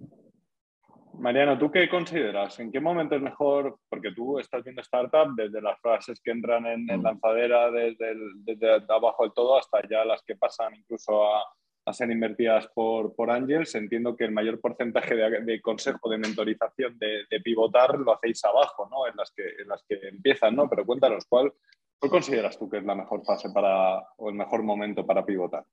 [1.15, 2.59] Mariano, ¿tú qué consideras?
[2.61, 3.79] ¿En qué momento es mejor?
[3.89, 7.03] Porque tú estás viendo startup desde las frases que entran en, en mm.
[7.03, 11.43] lanzadera, desde, desde abajo del todo hasta ya las que pasan incluso a,
[11.89, 13.75] a ser invertidas por, por Angels.
[13.75, 19.07] Entiendo que el mayor porcentaje de, consejo de mentorización de, pivotar lo hacéis abajo, ¿no?
[19.07, 20.69] En las que, en las que empiezan, ¿no?
[20.69, 21.53] Pero cuéntanos, ¿cuál,
[21.99, 25.65] ¿cuál consideras tú que es la mejor fase para, o el mejor momento para pivotar?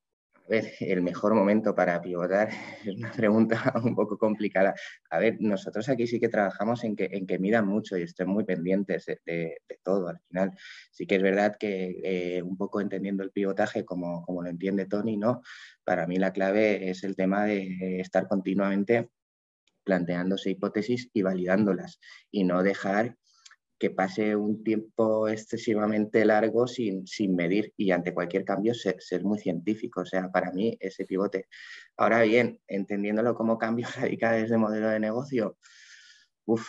[0.46, 2.48] A ver, el mejor momento para pivotar
[2.84, 4.74] es una pregunta un poco complicada.
[5.10, 8.28] A ver, nosotros aquí sí que trabajamos en que, en que midan mucho y estén
[8.28, 10.52] muy pendientes de, todo al final.
[10.92, 14.86] Sí que es verdad que eh, un poco entendiendo el pivotaje como, como lo entiende
[14.86, 15.42] Tony, ¿no?
[15.84, 19.10] Para mí la clave es el tema de estar continuamente
[19.82, 21.98] planteándose hipótesis y validándolas
[22.30, 23.16] y no dejar
[23.78, 29.38] que pase un tiempo excesivamente largo sin, sin medir y ante cualquier cambio ser, muy
[29.38, 30.00] científico.
[30.00, 31.48] O sea, para mí ese pivote.
[31.96, 35.58] Ahora bien, entendiéndolo como cambios radicales de modelo de negocio,
[36.46, 36.66] uff,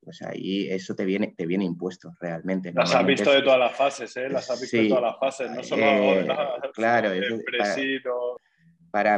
[0.00, 2.72] pues ahí eso te viene, te viene impuesto realmente.
[2.72, 4.28] Las has visto de todas las fases, ¿eh?
[4.30, 6.26] Las has visto de todas las fases, no solo eh,
[6.74, 7.74] claro, el para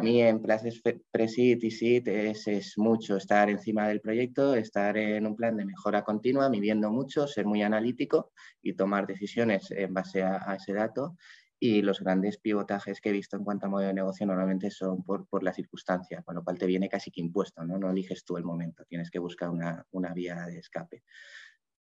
[0.03, 5.37] mí en plazas pre-SIT y SIT es, mucho estar encima del proyecto, estar en un
[5.37, 10.55] plan de mejora continua, midiendo mucho, ser muy analítico y tomar decisiones en base a,
[10.55, 11.17] ese dato.
[11.63, 15.03] Y los grandes pivotajes que he visto en cuanto a modelo de negocio normalmente son
[15.05, 17.79] por, por la circunstancia, con lo cual te viene casi que impuesto, ¿no?
[17.79, 21.05] No eliges tú el momento, tienes que buscar una, una vía de escape.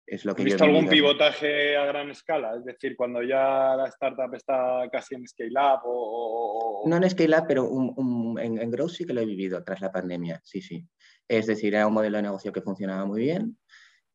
[0.08, 2.56] Es lo que ¿Has visto algún pivotaje a gran escala?
[2.56, 7.70] Es decir, cuando ya la startup está casi en scale-up o, No en scale-up, pero
[8.40, 10.88] en, en, growth sí que lo he vivido tras la pandemia, sí, sí.
[11.28, 13.58] Es decir, era un modelo de negocio que funcionaba muy bien,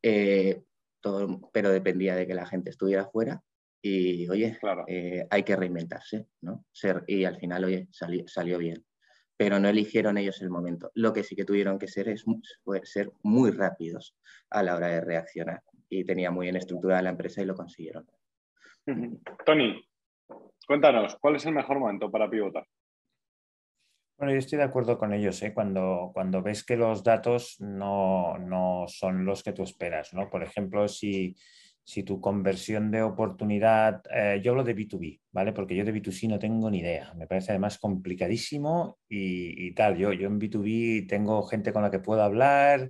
[0.01, 0.63] eh,
[0.99, 3.43] todo, pero dependía de que la gente estuviera fuera
[3.79, 6.65] y, oye, eh, hay que reinventarse, ¿no?
[6.71, 8.83] Ser, y al final, oye, salió bien
[9.35, 10.91] pero no eligieron ellos el momento.
[10.93, 12.23] Lo que sí que tuvieron que ser es
[12.83, 14.15] ser muy rápidos
[14.49, 15.63] a la hora de reaccionar
[15.99, 18.05] y tenía muy bien estructurada la empresa y lo consiguieron.
[19.45, 19.83] Tony,
[20.67, 22.65] cuéntanos, ¿cuál es el mejor momento para pivotar?
[24.17, 25.53] Bueno, yo estoy de acuerdo con ellos, ¿eh?
[25.53, 30.13] cuando, cuando ves que los datos no, no, son los que tú esperas.
[30.13, 30.29] ¿no?
[30.29, 31.35] Por ejemplo, si,
[31.83, 35.51] si tu conversión de oportunidad, eh, yo hablo de B2B, ¿vale?
[35.51, 37.13] Porque yo de B2C no tengo ni idea.
[37.15, 39.97] Me parece además complicadísimo y, y tal.
[39.97, 42.89] Yo, yo en B2B tengo gente con la que puedo hablar,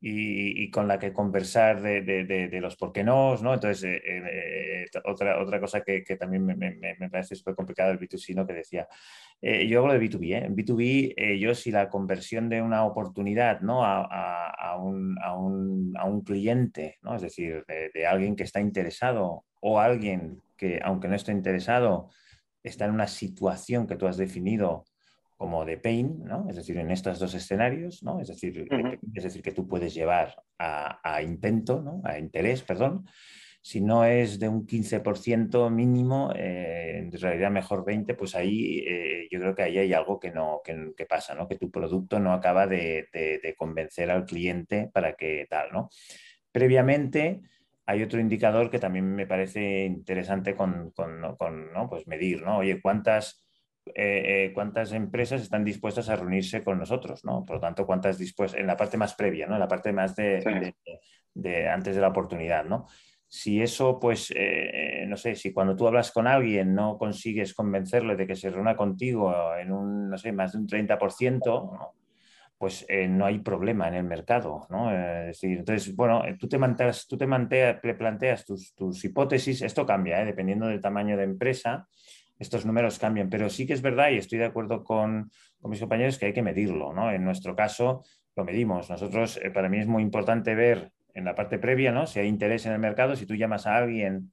[0.00, 3.54] y, con la que conversar de, de, los por qué no, ¿no?
[3.54, 7.90] Entonces, eh, eh, otra, otra cosa que, que también me, me, me, parece súper complicada
[7.90, 8.46] el B2C, ¿no?
[8.46, 8.86] Que decía,
[9.42, 10.44] eh, yo hablo de B2B, ¿eh?
[10.46, 13.84] En B2B, yo si la conversión de una oportunidad, ¿no?
[13.84, 17.16] A, a, a, un, a un, cliente, ¿no?
[17.16, 22.10] Es decir, de, alguien que está interesado o alguien que, aunque no esté interesado,
[22.62, 24.84] está en una situación que tú has definido
[25.38, 26.46] como de pain, ¿no?
[26.50, 28.20] Es decir, en estos dos escenarios, ¿no?
[28.20, 28.66] Es decir,
[29.14, 32.02] es decir que tú puedes llevar a, intento, ¿no?
[32.04, 33.06] A interés, perdón.
[33.62, 39.28] Si no es de un 15% mínimo, eh, en realidad mejor 20, pues ahí eh,
[39.30, 41.46] yo creo que ahí hay algo que no que, pasa, ¿no?
[41.46, 43.08] Que tu producto no acaba de,
[43.56, 45.88] convencer al cliente para que tal, ¿no?
[46.50, 47.42] Previamente,
[47.86, 51.88] hay otro indicador que también me parece interesante con, con, con ¿no?
[51.88, 52.58] pues medir, ¿no?
[52.58, 53.47] Oye, ¿cuántas
[53.94, 57.44] eh, eh, cuántas empresas están dispuestas a reunirse con nosotros, ¿no?
[57.44, 59.54] Por lo tanto, cuántas dispuestas, en la parte más previa, ¿no?
[59.54, 60.42] En la parte más de,
[61.70, 62.86] antes de la oportunidad, ¿no?
[63.26, 68.16] Si eso, pues, eh, no sé, si cuando tú hablas con alguien no consigues convencerle
[68.16, 71.94] de que se reúna contigo en un, no sé, más de un 30%,
[72.56, 74.90] pues no hay problema en el mercado, ¿no?
[74.90, 77.26] decir, entonces, bueno, tú te, manteas, tú te,
[77.94, 81.86] planteas tus, tus, hipótesis, esto cambia, dependiendo del tamaño de empresa,
[82.38, 85.30] estos números cambian, pero sí que es verdad y estoy de acuerdo con,
[85.64, 86.92] mis compañeros que hay que medirlo.
[86.92, 87.10] ¿no?
[87.10, 88.04] En nuestro caso
[88.36, 88.88] lo medimos.
[88.90, 92.06] Nosotros, eh, para mí es muy importante ver en la parte previa ¿no?
[92.06, 94.30] si hay interés en el mercado, si tú llamas a alguien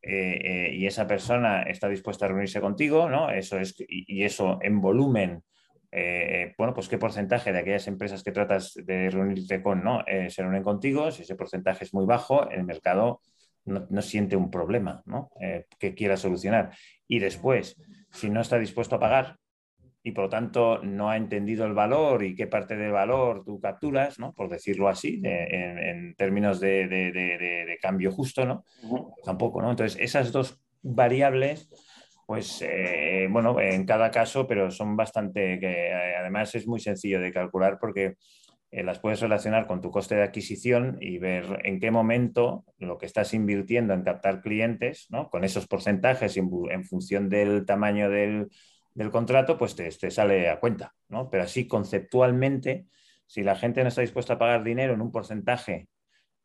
[0.00, 3.30] eh, eh, y esa persona está dispuesta a reunirse contigo, ¿no?
[3.30, 5.42] eso es, y, eso en volumen.
[6.56, 10.02] bueno, pues qué porcentaje de aquellas empresas que tratas de reunirte con ¿no?
[10.06, 11.10] se reúnen contigo.
[11.10, 13.20] Si ese porcentaje es muy bajo, el mercado
[13.68, 15.30] no, siente un problema ¿no?
[15.78, 16.70] que quiera solucionar.
[17.06, 17.76] Y después,
[18.10, 19.36] si no está dispuesto a pagar
[20.02, 23.60] y por lo tanto no ha entendido el valor y qué parte del valor tú
[23.60, 24.32] capturas, ¿no?
[24.32, 28.64] por decirlo así, en, términos de, cambio justo, ¿no?
[29.24, 29.70] Tampoco, ¿no?
[29.70, 31.68] Entonces, esas dos variables,
[32.26, 37.20] pues, eh, bueno, en cada caso, pero son bastante, que eh, además es muy sencillo
[37.20, 38.16] de calcular porque
[38.70, 42.98] eh, las puedes relacionar con tu coste de adquisición y ver en qué momento lo
[42.98, 45.30] que estás invirtiendo en captar clientes, ¿no?
[45.30, 48.50] con esos porcentajes en, función del tamaño del,
[49.10, 50.94] contrato, pues te, sale a cuenta.
[51.08, 51.30] ¿no?
[51.30, 52.86] Pero así conceptualmente,
[53.26, 55.88] si la gente no está dispuesta a pagar dinero en un porcentaje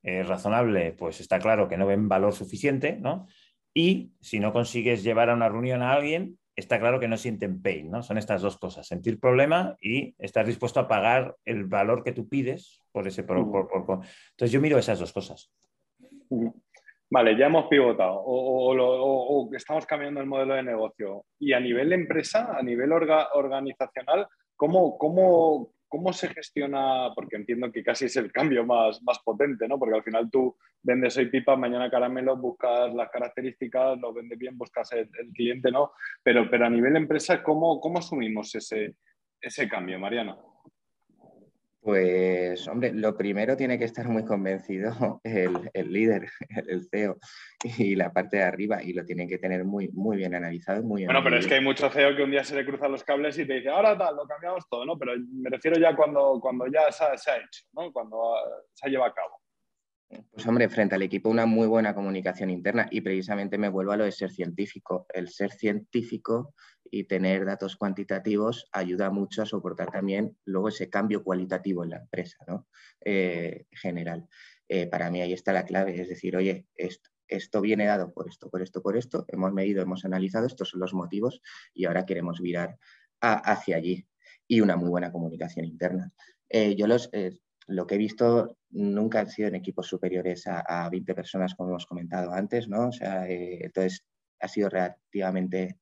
[0.02, 3.28] eh, razonable, pues está claro que no ven valor suficiente, ¿no?
[3.74, 7.62] Y si no consigues llevar a una reunión a alguien, está claro que no sienten
[7.62, 8.04] pain, ¿no?
[8.04, 12.30] Son estas dos cosas, sentir problema y estar dispuesto a pagar el valor que tú
[12.30, 13.24] pides por ese...
[13.24, 15.52] Por, Entonces yo miro esas dos cosas.
[17.10, 21.26] Vale, ya hemos pivotado o, estamos cambiando el modelo de negocio.
[21.40, 27.12] Y a nivel empresa, a nivel organizacional, ¿cómo, cómo, ¿Cómo se gestiona?
[27.14, 29.78] Porque entiendo que casi es el cambio más, más potente, ¿no?
[29.78, 34.58] Porque al final tú vendes hoy pipa, mañana caramelo, buscas las características, lo vendes bien,
[34.58, 35.92] buscas el, cliente, ¿no?
[36.24, 38.96] Pero, pero a nivel empresa, ¿cómo, cómo asumimos ese,
[39.40, 40.36] ese cambio, Mariana?
[41.84, 46.30] Pues, hombre, lo primero tiene que estar muy convencido el, líder,
[46.68, 47.18] el CEO
[47.78, 50.82] y la parte de arriba, y lo tienen que tener muy, muy bien analizado.
[50.82, 53.04] Muy bueno, pero es que hay mucho CEO que un día se le cruzan los
[53.04, 54.98] cables y te dice, ahora tal, lo cambiamos todo, ¿no?
[54.98, 57.92] Pero me refiero ya cuando, cuando ya se ha, hecho, ¿no?
[57.92, 58.18] Cuando
[58.74, 59.42] se ha llevado a cabo.
[60.32, 63.98] Pues hombre, frente al equipo una muy buena comunicación interna y precisamente me vuelvo a
[63.98, 65.06] lo de ser científico.
[65.14, 66.54] El ser científico
[66.94, 71.98] y tener datos cuantitativos ayuda mucho a soportar también luego ese cambio cualitativo en la
[71.98, 72.68] empresa ¿no?
[73.04, 74.28] Eh, general.
[74.70, 78.48] Eh, para mí ahí está la clave, es decir, oye, esto, viene dado por esto,
[78.48, 81.42] por esto, por esto, hemos medido, hemos analizado, estos son los motivos
[81.74, 82.78] y ahora queremos virar
[83.22, 84.06] hacia allí.
[84.48, 86.14] Y una muy buena comunicación interna.
[86.48, 87.10] Eh, yo los,
[87.66, 91.88] lo que he visto nunca han sido en equipos superiores a, 20 personas, como hemos
[91.88, 92.90] comentado antes, ¿no?
[92.90, 94.06] O sea, entonces
[94.40, 95.80] ha sido relativamente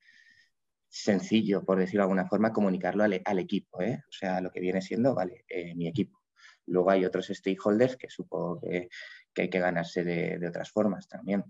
[0.91, 4.03] sencillo, por decirlo de alguna forma, comunicarlo al, equipo, ¿eh?
[4.07, 6.21] o sea, lo que viene siendo, vale, eh, mi equipo.
[6.65, 8.89] Luego hay otros stakeholders que supongo que,
[9.37, 11.45] hay que ganarse de, otras formas también.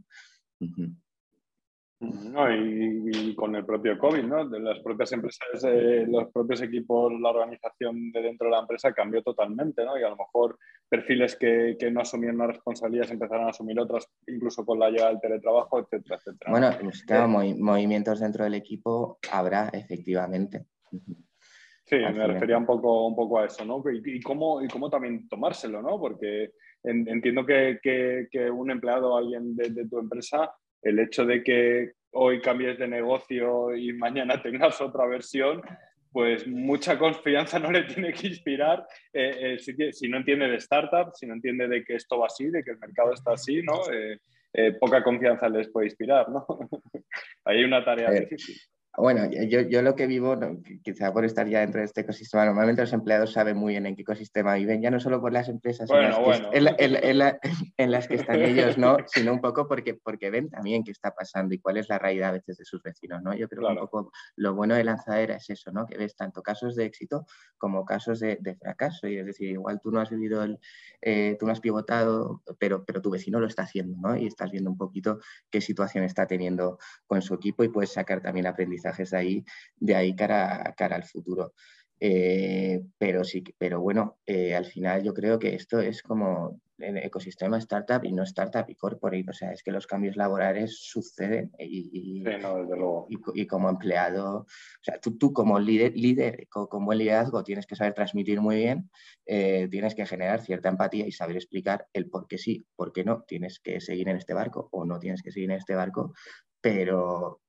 [2.02, 4.50] No, y, con el propio COVID, ¿no?
[4.50, 8.92] De las propias empresas, eh, los propios equipos, la organización de dentro de la empresa
[8.92, 10.00] cambió totalmente, ¿no?
[10.00, 10.58] Y a lo mejor
[10.90, 15.12] perfiles que, que no asumían una responsabilidad empezaron a asumir otras, incluso con la llegada
[15.12, 16.52] del teletrabajo, etcétera, etcétera.
[16.52, 20.66] Bueno, pues, eh, movimientos dentro del equipo habrá, efectivamente.
[21.86, 23.84] Sí, me refería un poco, un poco a eso, ¿no?
[23.92, 26.00] Y, cómo, y cómo también tomárselo, ¿no?
[26.00, 30.52] Porque entiendo que, que, un empleado, alguien de tu empresa,
[30.82, 35.62] el hecho de que hoy cambies de negocio y mañana tengas otra versión,
[36.12, 41.14] pues mucha confianza no le tiene que inspirar eh, eh, si, no entiende de startup,
[41.16, 43.82] si no entiende de que esto va así, de que el mercado está así, ¿no?
[44.54, 46.46] Eh, poca confianza les puede inspirar, ¿no?
[47.46, 48.58] hay una tarea difícil.
[48.98, 50.38] Bueno, yo, yo, lo que vivo,
[50.84, 53.96] quizá por estar ya dentro de este ecosistema, normalmente los empleados saben muy bien en
[53.96, 58.98] qué ecosistema viven, ya no solo por las empresas en, las que, están ellos, ¿no?
[59.08, 62.30] sino un poco porque, porque ven también qué está pasando y cuál es la realidad
[62.30, 63.22] a veces de sus vecinos.
[63.24, 63.34] ¿no?
[63.34, 65.86] Yo creo que un poco lo bueno de lanzadera es eso, ¿no?
[65.86, 67.26] que ves tanto casos de éxito
[67.58, 69.08] como casos de, fracaso.
[69.08, 70.60] Y es decir, igual tú no has vivido, el,
[71.02, 74.18] eh, tú no has pivotado, pero, pero tu vecino lo está haciendo ¿no?
[74.18, 76.78] y estás viendo un poquito qué situación está teniendo
[77.08, 79.46] con su equipo y puedes sacar también aprendizaje de ahí,
[79.78, 81.54] de ahí cara, cara al futuro.
[82.04, 86.98] Eh, pero sí, pero bueno, eh, al final yo creo que esto es como el
[86.98, 89.30] ecosistema startup y no startup y corporate.
[89.30, 94.48] O sea, es que los cambios laborales suceden y, y, como empleado, o
[94.82, 98.90] sea, tú, tú como líder, líder con, buen liderazgo tienes que saber transmitir muy bien,
[99.28, 103.04] eh, tienes que generar cierta empatía y saber explicar el por qué sí, por qué
[103.04, 106.14] no, tienes que seguir en este barco o no tienes que seguir en este barco,
[106.62, 107.42] pero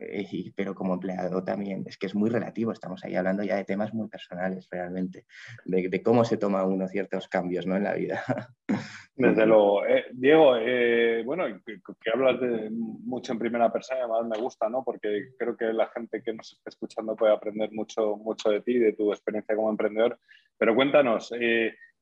[0.00, 3.64] eh, pero como empleado también, es que es muy relativo, estamos ahí hablando ya de
[3.64, 5.26] temas muy personales realmente,
[5.64, 7.76] de, cómo se toma uno ciertos cambios ¿no?
[7.76, 8.22] en la vida.
[9.16, 9.86] Desde luego.
[9.86, 14.82] Eh, Diego, eh, bueno, que, hablas de mucho en primera persona, además me gusta, ¿no?
[14.82, 18.78] Porque creo que la gente que nos está escuchando puede aprender mucho, mucho de ti,
[18.78, 20.18] de tu experiencia como emprendedor.
[20.58, 21.32] Pero cuéntanos,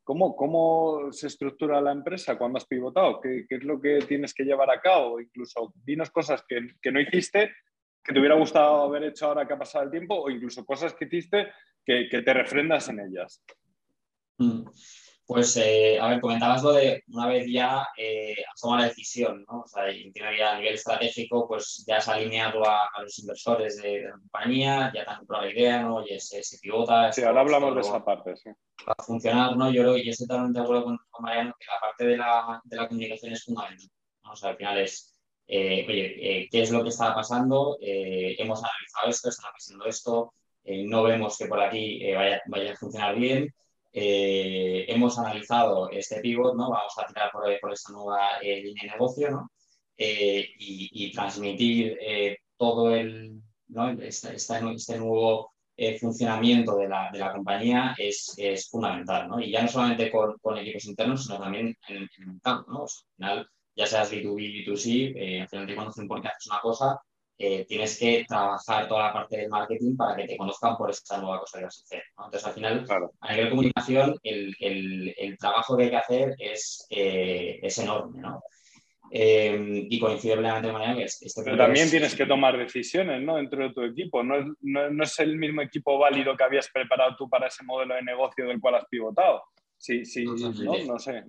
[0.05, 3.21] ¿Cómo, ¿Cómo, se estructura la empresa cuando has pivotado?
[3.21, 5.21] ¿Qué, ¿Qué, es lo que tienes que llevar a cabo?
[5.21, 7.53] Incluso dinos cosas que, que, no hiciste
[8.03, 10.95] que te hubiera gustado haber hecho ahora que ha pasado el tiempo o incluso cosas
[10.95, 11.49] que hiciste
[11.85, 13.43] que, te refrendas en ellas.
[14.38, 14.65] Mm.
[15.25, 19.45] Pues, eh, a ver, comentabas lo de una vez ya eh, has tomado la decisión,
[19.49, 19.61] ¿no?
[19.61, 24.93] O sea, a nivel estratégico, pues ya has alineado a, los inversores de, la compañía,
[24.95, 26.05] ya te han comprado la idea, ¿no?
[26.05, 27.12] Y se, se pivota.
[27.12, 28.51] Sí, ahora hablamos de esa parte, sí.
[28.85, 29.71] Para funcionar, ¿no?
[29.71, 32.88] Yo, yo estoy totalmente de acuerdo con, Mariano que la parte de la, de la
[32.88, 33.88] comunicación es fundamental.
[34.25, 34.33] ¿no?
[34.33, 35.12] O sea, al final es
[35.46, 37.78] eh, oye, eh, ¿qué es lo que está pasando?
[37.81, 42.77] Eh, hemos analizado esto, están pasando esto, no vemos que por aquí vaya, vaya, a
[42.77, 43.52] funcionar bien.
[43.92, 46.71] hemos analizado este pivot, ¿no?
[46.71, 49.50] Vamos a tirar por, por esta nueva línea de negocio, ¿no?
[49.98, 51.98] Y, transmitir
[52.56, 53.90] todo el, ¿no?
[53.90, 55.52] este, este, nuevo
[56.00, 59.40] funcionamiento de la, de la compañía es, es, fundamental, ¿no?
[59.40, 64.12] Y ya no solamente con, con equipos internos, sino también en, el final, ya seas
[64.12, 67.00] B2B, B2C, eh, al final te conocen porque haces una cosa,
[67.38, 71.20] eh, tienes que trabajar toda la parte del marketing para que te conozcan por esa
[71.20, 72.04] nueva cosa que vas a hacer.
[72.10, 72.87] Entonces, al final,
[73.20, 77.79] a nivel de comunicación, el, el, el, trabajo que hay que hacer es, eh, es
[77.79, 78.20] enorme.
[78.20, 78.42] ¿no?
[79.10, 83.37] Eh, y coincide plenamente de manera que este Pero también tienes que tomar decisiones ¿no?
[83.37, 84.23] dentro de tu equipo.
[84.23, 87.94] No es, no, es, el mismo equipo válido que habías preparado tú para ese modelo
[87.94, 89.42] de negocio del cual has pivotado.
[89.77, 91.25] Sí, sí, no, no sé.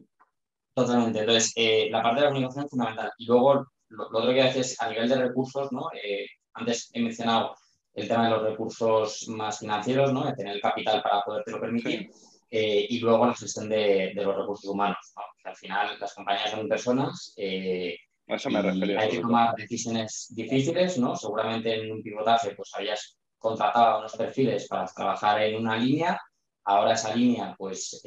[0.74, 1.19] Totalmente.
[1.19, 1.53] Entonces,
[1.91, 3.11] la parte de la comunicación es fundamental.
[3.17, 5.89] Y luego lo, otro que haces a nivel de recursos, ¿no?
[5.93, 7.55] Eh, antes he mencionado
[7.93, 10.26] el tema de los recursos más financieros, ¿no?
[10.26, 12.09] De tener el capital para podértelo permitir.
[12.49, 14.97] Eh, y luego la gestión de, los recursos humanos.
[15.43, 17.34] al final las compañías son personas.
[17.38, 17.95] Eh,
[18.28, 18.99] Eso me refería.
[18.99, 21.15] Hay que tomar decisiones difíciles, ¿no?
[21.15, 26.19] Seguramente en un pivotaje pues habías contratado unos perfiles para trabajar en una línea.
[26.66, 28.01] Ahora esa línea pues,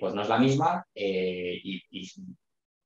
[0.00, 2.08] pues no es la misma y, y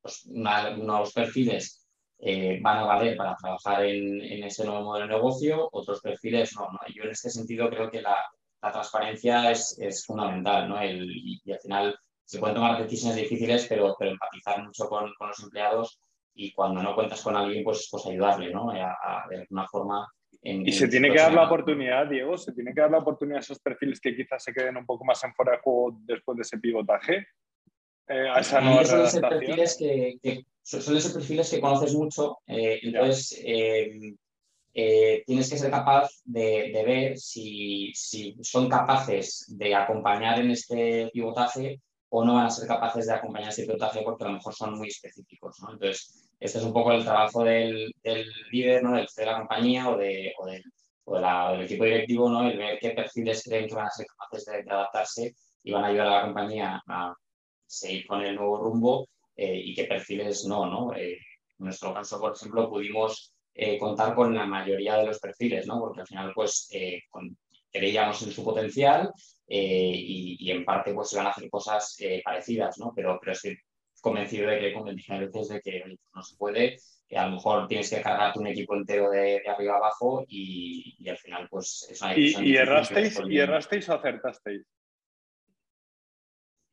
[0.00, 1.82] pues, unos perfiles
[2.24, 6.68] eh, van a valer para trabajar en, ese nuevo modelo de negocio, otros perfiles no.
[6.94, 8.16] Yo en este sentido creo que la,
[8.60, 10.84] transparencia es, fundamental ¿no?
[10.84, 15.98] y, al final se pueden tomar decisiones difíciles, pero, pero empatizar mucho con, los empleados
[16.32, 18.70] y cuando no cuentas con alguien, pues, pues ayudarle ¿no?
[18.70, 20.08] a, de alguna forma.
[20.42, 23.40] Y se tiene que dar la oportunidad, Diego, se tiene que dar la oportunidad a
[23.40, 26.42] esos perfiles que quizás se queden un poco más en fuera de juego después de
[26.42, 27.26] ese pivotaje
[28.08, 32.80] eh, a esa nueva suelen ser perfiles que, suelen ser perfiles que conoces mucho, eh,
[32.82, 33.40] entonces
[34.74, 37.92] eh, tienes que ser capaz de, ver si,
[38.42, 43.50] son capaces de acompañar en este pivotaje o no van a ser capaces de acompañar
[43.50, 45.56] este pivotaje porque a lo mejor son muy específicos.
[45.60, 47.94] Entonces, este es un poco el trabajo del,
[48.50, 48.96] líder, ¿no?
[48.96, 50.34] del de la compañía o, de,
[51.06, 52.48] del equipo directivo, ¿no?
[52.48, 55.86] el ver qué perfiles creen que van a ser capaces de adaptarse y van a
[55.86, 57.14] ayudar a la compañía a,
[57.64, 60.94] seguir con el nuevo rumbo eh, y qué perfiles no, ¿no?
[60.94, 65.66] Eh, en nuestro caso, por ejemplo, pudimos eh, contar con la mayoría de los perfiles,
[65.66, 65.78] ¿no?
[65.80, 66.68] Porque al final, pues,
[67.70, 69.10] creíamos en su potencial
[69.46, 72.92] y, en parte, pues, iban a hacer cosas parecidas, ¿no?
[72.94, 73.32] Pero, pero
[74.02, 76.76] convencido de que, como dije veces, de que no se puede,
[77.08, 81.08] que a lo mejor tienes que cargarte un equipo entero de, arriba abajo y, y,
[81.08, 84.66] al final, pues, es una decisión ¿Y, y errasteis, ¿Y errasteis o acertasteis?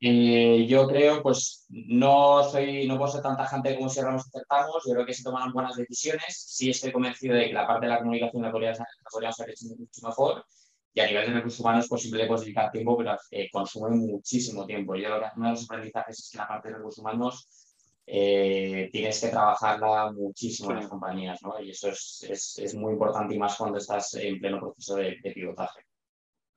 [0.02, 4.82] Eh, yo creo, pues no soy, no puedo ser tan tajante como si erramos acertamos.
[4.86, 6.42] Yo creo que se toman buenas decisiones.
[6.48, 8.80] Sí estoy convencido de que la parte de la comunicación la podríamos,
[9.40, 10.44] haber hecho mucho mejor.
[10.92, 13.90] Y a nivel de recursos humanos, pues siempre le puedes dedicar tiempo, pero eh, consume
[13.90, 14.96] muchísimo tiempo.
[14.96, 17.48] Yo creo que uno de los aprendizajes es que la parte de recursos humanos
[18.06, 21.60] eh, tienes que trabajarla muchísimo en las compañías, ¿no?
[21.60, 25.16] Y eso es, es, es, muy importante y más cuando estás en pleno proceso de
[25.32, 25.84] pivotaje.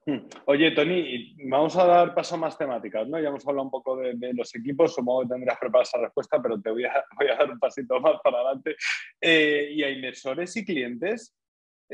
[0.06, 0.20] Hmm.
[0.48, 3.22] Oye, Tony, vamos a dar paso a más temáticas, ¿no?
[3.22, 6.60] Ya hemos hablado un poco de, los equipos, supongo que tendrás preparada esa respuesta, pero
[6.60, 7.06] te voy a,
[7.38, 8.76] dar un pasito más para adelante.
[9.22, 11.34] Eh, y a inversores y clientes.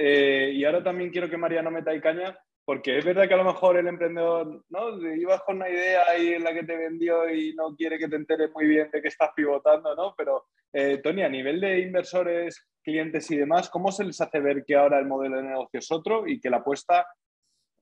[0.02, 3.38] Eh, y ahora también quiero que Mariano meta ahí caña, porque es verdad que a
[3.38, 4.98] lo mejor el emprendedor, ¿no?
[5.14, 8.16] Ibas con una idea ahí en la que te vendió y no quiere que te
[8.16, 10.16] enteres muy bien de que estás pivotando, ¿no?
[10.18, 14.64] Pero, eh, Tony, a nivel de inversores, clientes y demás, ¿cómo se les hace ver
[14.66, 17.06] que ahora el modelo de negocio es otro y que la apuesta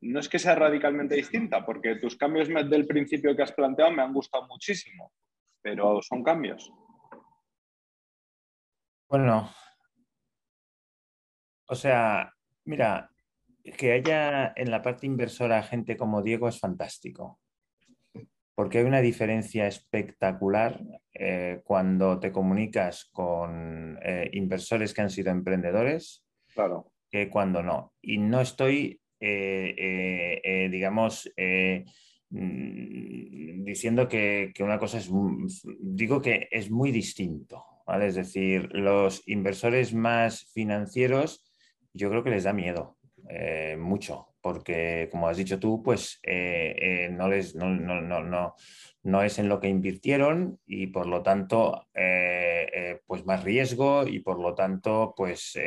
[0.01, 4.01] no es que sea radicalmente distinta, porque tus cambios del principio que has planteado me
[4.01, 5.11] han gustado muchísimo,
[5.61, 6.71] pero son cambios.
[9.07, 9.51] Bueno,
[11.67, 12.33] o sea,
[12.65, 13.11] mira,
[13.77, 17.39] que haya en la parte inversora gente como Diego es fantástico,
[18.55, 20.81] porque hay una diferencia espectacular
[21.13, 26.91] eh, cuando te comunicas con eh, inversores que han sido emprendedores claro.
[27.11, 27.93] que cuando no.
[28.01, 31.31] Y no estoy eh, digamos,
[32.29, 35.11] mm, diciendo que, una cosa es,
[35.79, 38.07] digo que es muy distinto, ¿vale?
[38.07, 41.46] Es decir, los inversores más financieros,
[41.97, 42.97] yo creo que les da miedo,
[43.77, 46.21] mucho, porque como has dicho tú, pues
[47.11, 48.55] no, les, no, no, no,
[49.03, 51.87] no, es en lo que invirtieron y por lo tanto,
[53.05, 55.57] pues más riesgo y por lo tanto, pues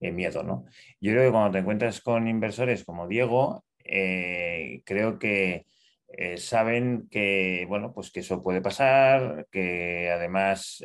[0.00, 0.64] miedo, ¿no?
[1.00, 5.66] Yo creo que cuando te encuentras con inversores como Diego, eh, creo que
[6.08, 10.84] eh, saben que, bueno, pues que eso puede pasar, que además,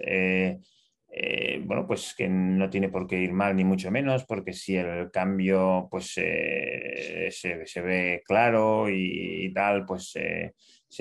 [1.12, 4.76] eh, bueno, pues que no tiene por qué ir mal ni mucho menos, porque si
[4.76, 10.54] el cambio, pues se, ve claro y, tal, pues se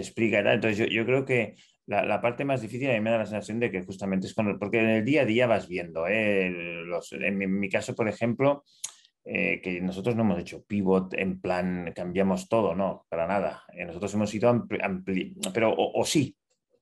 [0.03, 0.55] explica y tal.
[0.55, 1.55] Entonces yo, yo creo que
[1.89, 4.59] la, parte más difícil a mí me da la sensación de que justamente es con
[4.59, 6.47] porque en el día a día vas viendo, ¿eh?
[7.13, 8.63] en, mi, caso, por ejemplo,
[9.25, 13.65] eh, que nosotros no hemos hecho pivot en plan cambiamos todo, no, para nada.
[13.73, 16.37] Eh, nosotros hemos ido ampli, pero o, sí,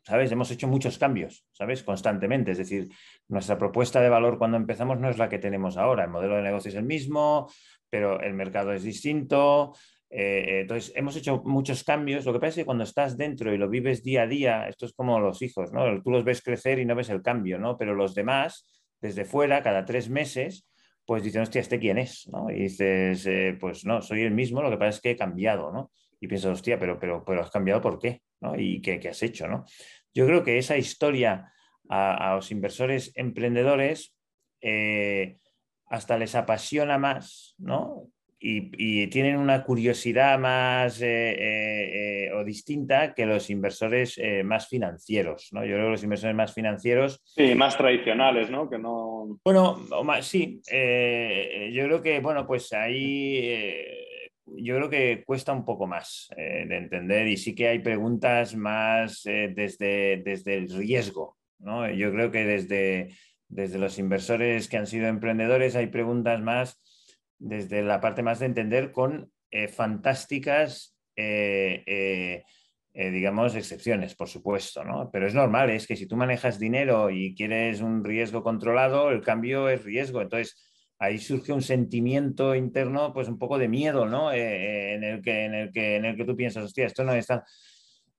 [0.06, 0.30] ¿sabes?
[0.30, 1.82] Hemos hecho muchos cambios, ¿sabes?
[1.82, 2.52] Constantemente.
[2.52, 2.88] Es decir,
[3.28, 6.04] nuestra propuesta de valor cuando empezamos no es la que tenemos ahora.
[6.04, 7.50] El modelo de negocio es el mismo,
[7.90, 9.74] pero el mercado es distinto.
[10.08, 12.24] Eh, entonces, hemos hecho muchos cambios.
[12.24, 14.86] Lo que pasa es que cuando estás dentro y lo vives día a día, esto
[14.86, 16.00] es como los hijos, ¿no?
[16.00, 17.76] Tú los ves crecer y no ves el cambio, ¿no?
[17.76, 18.64] Pero los demás,
[19.00, 20.68] desde fuera, cada tres meses,
[21.04, 22.28] pues dicen, hostia, ¿este quién es?
[22.32, 22.48] ¿no?
[22.50, 25.72] Y dices, eh, pues no, soy el mismo, lo que pasa es que he cambiado,
[25.72, 25.90] ¿no?
[26.20, 28.22] Y piensas, hostia, pero, pero, pero has cambiado ¿por qué?
[28.40, 28.58] ¿no?
[28.58, 29.46] ¿Y qué, qué has hecho?
[29.46, 29.64] ¿no?
[30.16, 31.52] Yo creo que esa historia
[31.90, 34.16] a, los inversores emprendedores
[34.62, 35.36] eh,
[35.90, 38.08] hasta les apasiona más, ¿no?
[38.38, 45.64] Y, tienen una curiosidad más eh, o distinta que los inversores más financieros, ¿no?
[45.64, 47.22] Yo creo que los inversores más financieros...
[47.24, 48.70] Sí, más tradicionales, ¿no?
[48.70, 49.38] Que no...
[49.44, 50.60] Bueno, más, sí.
[50.64, 53.76] yo creo que, bueno, pues ahí
[54.46, 58.54] yo creo que cuesta un poco más eh, de entender y sí que hay preguntas
[58.54, 61.36] más eh, desde, desde el riesgo.
[61.58, 61.90] ¿no?
[61.90, 63.08] Yo creo que desde,
[63.48, 66.80] desde los inversores que han sido emprendedores hay preguntas más
[67.38, 70.94] desde la parte más de entender con eh, fantásticas,
[72.94, 74.84] digamos, excepciones, por supuesto.
[74.84, 75.10] ¿no?
[75.10, 79.22] Pero es normal, es que si tú manejas dinero y quieres un riesgo controlado, el
[79.22, 80.22] cambio es riesgo.
[80.22, 84.32] Entonces, ahí surge un sentimiento interno, pues un poco de miedo, ¿no?
[84.32, 87.04] Eh, eh, en, el que, en, el que, en el que tú piensas, hostia, esto
[87.04, 87.44] no está...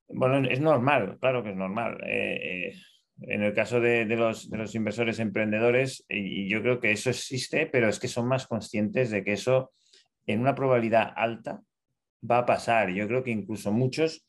[0.09, 1.97] Bueno, es normal, claro que es normal.
[2.05, 2.73] Eh,
[3.21, 7.65] en el caso de, los, de, los, inversores emprendedores, y yo creo que eso existe,
[7.65, 9.71] pero es que son más conscientes de que eso
[10.27, 11.61] en una probabilidad alta
[12.29, 12.89] va a pasar.
[12.91, 14.26] Yo creo que incluso muchos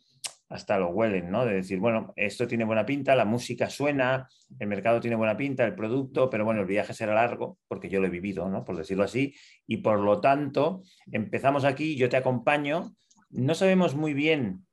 [0.49, 1.45] hasta lo huelen, ¿no?
[1.45, 4.29] De decir, bueno, esto tiene buena pinta, la música suena,
[4.59, 8.01] el mercado tiene buena pinta, el producto, pero bueno, el viaje será largo, porque yo
[8.01, 8.65] lo he vivido, ¿no?
[8.65, 9.35] Por decirlo así,
[9.67, 10.83] y por lo tanto,
[11.13, 12.95] empezamos aquí, yo te acompaño,
[13.31, 14.67] no sabemos muy bien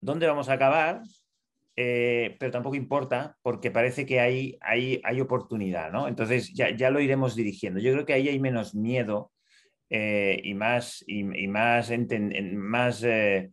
[0.00, 1.02] dónde vamos a acabar,
[1.74, 6.06] eh, pero tampoco importa, porque parece que hay, hay, hay oportunidad, ¿no?
[6.06, 7.80] Entonces ya, ya, lo iremos dirigiendo.
[7.80, 9.32] Yo creo que ahí hay menos miedo
[9.88, 11.90] eh, y más, y, más,
[12.54, 13.52] más eh,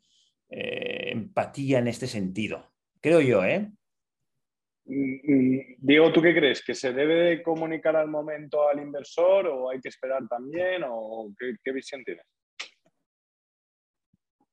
[0.49, 2.71] eh, empatía en este sentido.
[3.01, 3.71] Creo yo, ¿eh?
[4.85, 6.63] Diego, ¿tú qué crees?
[6.63, 10.83] ¿Que se debe comunicar al momento al inversor o hay que esperar también?
[10.87, 12.25] ¿O qué, visión tienes?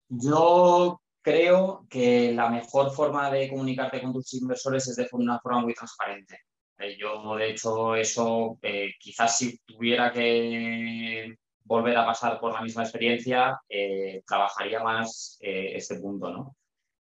[0.08, 5.62] Yo creo que la mejor forma de comunicarte con tus inversores es de una forma
[5.62, 6.40] muy transparente.
[6.78, 11.34] Eh, yo, de hecho, eso eh, quizás si tuviera que
[11.66, 16.56] volver a pasar por la misma experiencia, eh, trabajaría más eh, este punto, ¿no?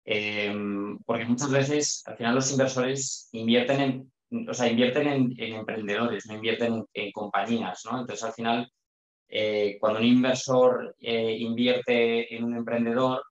[0.05, 3.81] Em, porque muchas veces, al final, los inversores invierten
[4.31, 7.99] en, o sea, invierten en, emprendedores, no invierten en, compañías, ¿no?
[7.99, 8.71] Entonces, al final,
[9.27, 13.23] eh, cuando un inversor invierte en un emprendedor,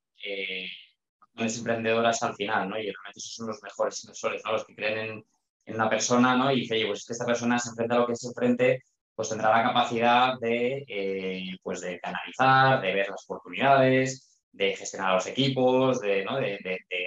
[1.34, 2.76] no es emprendedor hasta el final, ¿no?
[2.78, 4.52] Y realmente esos son los mejores inversores, ¿no?
[4.52, 5.24] Los que creen
[5.66, 6.52] en, una persona, ¿no?
[6.52, 8.82] Y dice, oye, pues esta persona se enfrenta a lo que se enfrente
[9.14, 15.14] pues tendrá la capacidad de, eh, pues de canalizar, de ver las oportunidades, de gestionar
[15.14, 16.24] los equipos, de,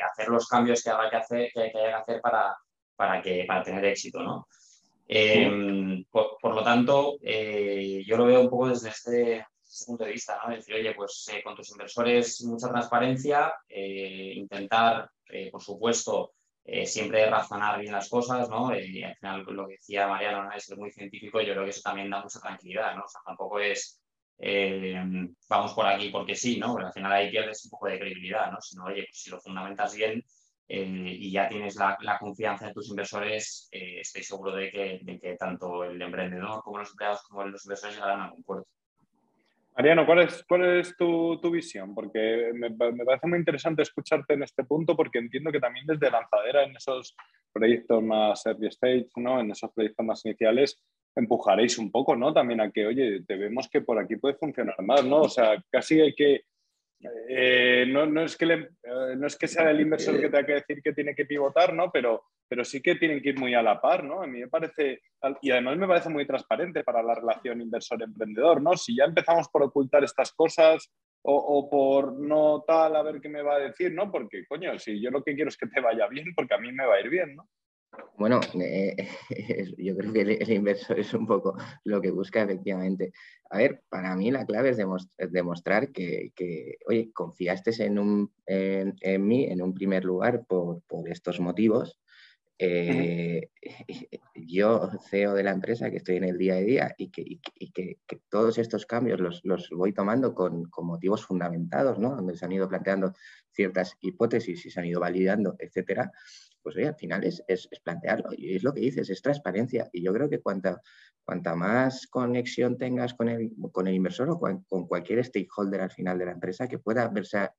[0.09, 2.57] hacer los cambios que, haga que, hacer, que, haya que hacer para,
[2.95, 4.21] para, que, para tener éxito.
[4.21, 4.47] ¿no?
[5.07, 10.11] Em, por, lo tanto, eh, yo lo veo un poco desde este, este punto de
[10.11, 10.55] vista, ¿no?
[10.55, 15.09] decir, oye, pues eh, con tus inversores mucha transparencia, intentar,
[15.51, 16.31] por supuesto,
[16.69, 18.73] eh, siempre razonar bien las cosas, ¿no?
[18.73, 21.81] Eh, y al final lo que decía Mariano es muy científico, yo creo que eso
[21.81, 23.03] también da mucha tranquilidad, ¿no?
[23.05, 24.01] O sea, tampoco es
[24.37, 25.01] eh,
[25.49, 26.75] vamos por aquí porque sí, ¿no?
[26.75, 28.59] Pero al final ahí pierdes un poco de credibilidad, ¿no?
[28.59, 30.21] Sino, oye, pues si lo fundamentas bien
[30.69, 35.85] y ya tienes la, confianza en tus inversores, estoy seguro de que, de que, tanto
[35.85, 38.67] el emprendedor como los empleados como los inversores llegarán a un acuerdo.
[39.77, 41.93] Mariano, ¿cuál es, cuál es tu, tu visión?
[41.93, 46.09] Porque me, me, parece muy interesante escucharte en este punto porque entiendo que también desde
[46.09, 47.15] lanzadera en esos
[47.53, 49.39] proyectos más early stage, ¿no?
[49.39, 50.81] en esos proyectos más iniciales,
[51.15, 52.33] empujaréis un poco, ¿no?
[52.33, 55.21] También a que, oye, te vemos que por aquí puede funcionar más, ¿no?
[55.21, 56.41] O sea, casi hay que...
[57.29, 58.69] Eh, no, no, es que eh,
[59.17, 61.91] no es que sea el inversor que tenga que decir que tiene que pivotar, ¿no?
[61.91, 64.21] Pero pero sí que tienen que ir muy a la par, ¿no?
[64.21, 65.01] A mí me parece,
[65.41, 68.75] y además me parece muy transparente para la relación inversor-emprendedor, ¿no?
[68.75, 70.91] Si ya empezamos por ocultar estas cosas
[71.29, 74.09] o, por no tal, a ver qué me va a decir, ¿no?
[74.09, 76.71] Porque, coño, si yo lo que quiero es que te vaya bien, porque a mí
[76.71, 77.49] me va a ir bien, ¿no?
[78.17, 78.39] Bueno,
[79.77, 83.11] yo creo que el, inversor es un poco lo que busca efectivamente.
[83.49, 84.77] A ver, para mí la clave es
[85.31, 86.31] demostrar que,
[86.87, 91.99] oye, confiaste en, en, mí en un primer lugar por, estos motivos
[92.59, 93.49] eh,
[94.35, 97.39] yo, CEO de la empresa, que estoy en el día a día y que,
[97.71, 97.97] que,
[98.29, 102.15] todos estos cambios los, los voy tomando con, con, motivos fundamentados, ¿no?
[102.15, 103.13] donde se han ido planteando
[103.51, 106.11] ciertas hipótesis y se han ido validando, etcétera,
[106.67, 108.31] pues oye, al final es, es, plantearlo.
[108.35, 109.89] Y es lo que dices, es transparencia.
[109.93, 110.81] Y yo creo que cuanta,
[111.23, 115.91] cuanta más conexión tengas con el, con el inversor o con, con cualquier stakeholder al
[115.91, 117.51] final de la empresa que pueda verse,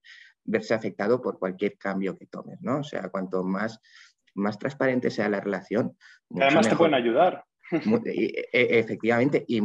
[0.45, 2.81] verse afectado por cualquier cambio que tomes, ¿no?
[2.81, 3.81] O sea, cuanto más
[4.35, 5.97] más transparente sea la relación.
[6.39, 7.45] Además te pueden ayudar.
[7.71, 9.61] Efectivamente, y,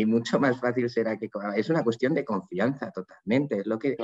[0.00, 1.30] y, mucho más fácil será que...
[1.56, 3.96] Es una cuestión de confianza totalmente, es lo, que,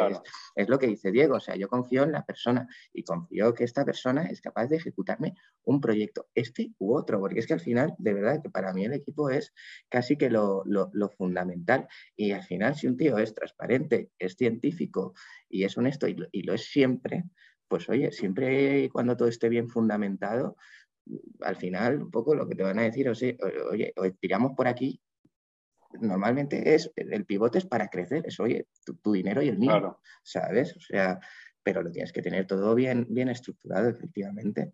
[0.55, 3.65] es, lo que dice Diego, o sea, yo confío en la persona y confío que
[3.65, 5.35] esta persona es capaz de ejecutarme
[5.65, 8.85] un proyecto, este u otro, porque es que al final, de verdad, que para mí
[8.85, 9.53] el equipo es
[9.89, 11.89] casi que lo, lo fundamental.
[12.17, 15.15] Y al final, si un tío es transparente, es científico
[15.49, 17.25] y es honesto y lo es siempre,
[17.69, 20.57] pues oye, siempre cuando todo esté bien fundamentado,
[21.41, 23.37] al final un poco lo que te van a decir, oye,
[23.97, 25.01] oye, tiramos por aquí,
[26.01, 28.67] normalmente es, el pivote es para crecer, es oye,
[29.03, 30.77] tu, dinero y el mío, ¿sabes?
[30.77, 31.19] O sea,
[31.63, 34.73] pero lo tienes que tener todo bien, bien estructurado, efectivamente.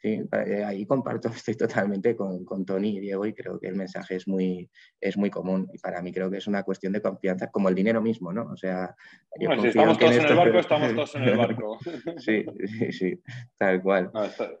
[0.00, 3.76] Sí, eh, ahí comparto, estoy totalmente con, con, Tony y Diego y creo que el
[3.76, 7.02] mensaje es muy, es muy común y para mí creo que es una cuestión de
[7.02, 8.50] confianza, como el dinero mismo, ¿no?
[8.50, 8.94] O sea,
[9.38, 11.78] si estamos todos en, el barco, estamos todos en el barco.
[12.16, 12.46] sí,
[12.78, 13.22] sí, sí,
[13.58, 14.10] tal cual.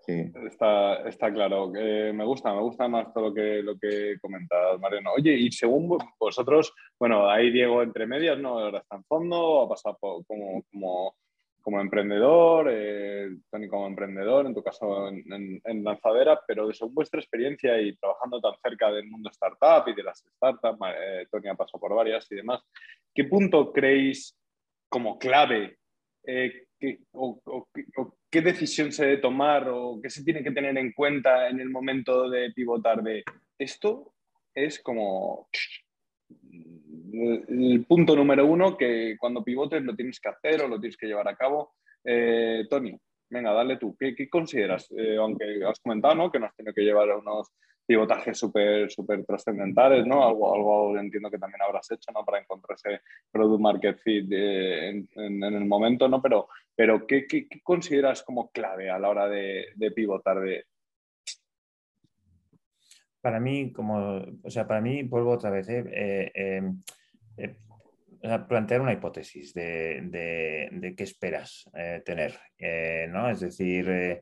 [0.06, 1.70] está, está, claro.
[1.70, 5.12] me gusta, me gusta más todo lo que, lo que comentas, Mariano.
[5.16, 8.58] Oye, y según vosotros, bueno, ahí Diego entre medias, ¿no?
[8.58, 11.14] Ahora está en fondo, ha pasado como, como
[11.60, 17.80] como emprendedor, eh, Tony como emprendedor, en tu caso en, lanzadera, pero según vuestra experiencia
[17.80, 21.80] y trabajando tan cerca del mundo startup y de las startups, eh, Tony ha pasado
[21.80, 22.62] por varias y demás,
[23.14, 24.36] ¿qué punto creéis
[24.88, 25.78] como clave
[26.26, 26.66] eh,
[27.12, 27.68] o,
[28.30, 31.70] qué decisión se debe tomar o qué se tiene que tener en cuenta en el
[31.70, 33.22] momento de pivotar de
[33.58, 34.14] esto?
[34.54, 35.48] Es como
[37.12, 41.06] el punto número uno que cuando pivotes lo tienes que hacer o lo tienes que
[41.06, 41.74] llevar a cabo.
[42.04, 43.96] Eh, Tony, venga, dale tú.
[43.98, 44.88] ¿Qué, consideras?
[44.96, 46.30] Eh, aunque has comentado ¿no?
[46.30, 47.48] que nos tiene que llevar a unos
[47.86, 50.24] pivotajes súper super trascendentales, ¿no?
[50.24, 52.24] Algo, algo entiendo que también habrás hecho, ¿no?
[52.24, 53.00] Para encontrar ese
[53.32, 56.22] product market fit eh, en, el momento, ¿no?
[56.22, 57.26] Pero, pero ¿qué,
[57.64, 60.66] consideras como clave a la hora de, de pivotar de,
[63.20, 65.84] para mí, como, o sea, para mí, vuelvo otra vez, ¿eh?
[65.92, 66.80] Eh, em,
[67.36, 67.56] eh,
[68.48, 71.70] plantear una hipótesis de, qué esperas
[72.04, 72.38] tener,
[73.08, 73.30] ¿no?
[73.30, 74.20] Es decir,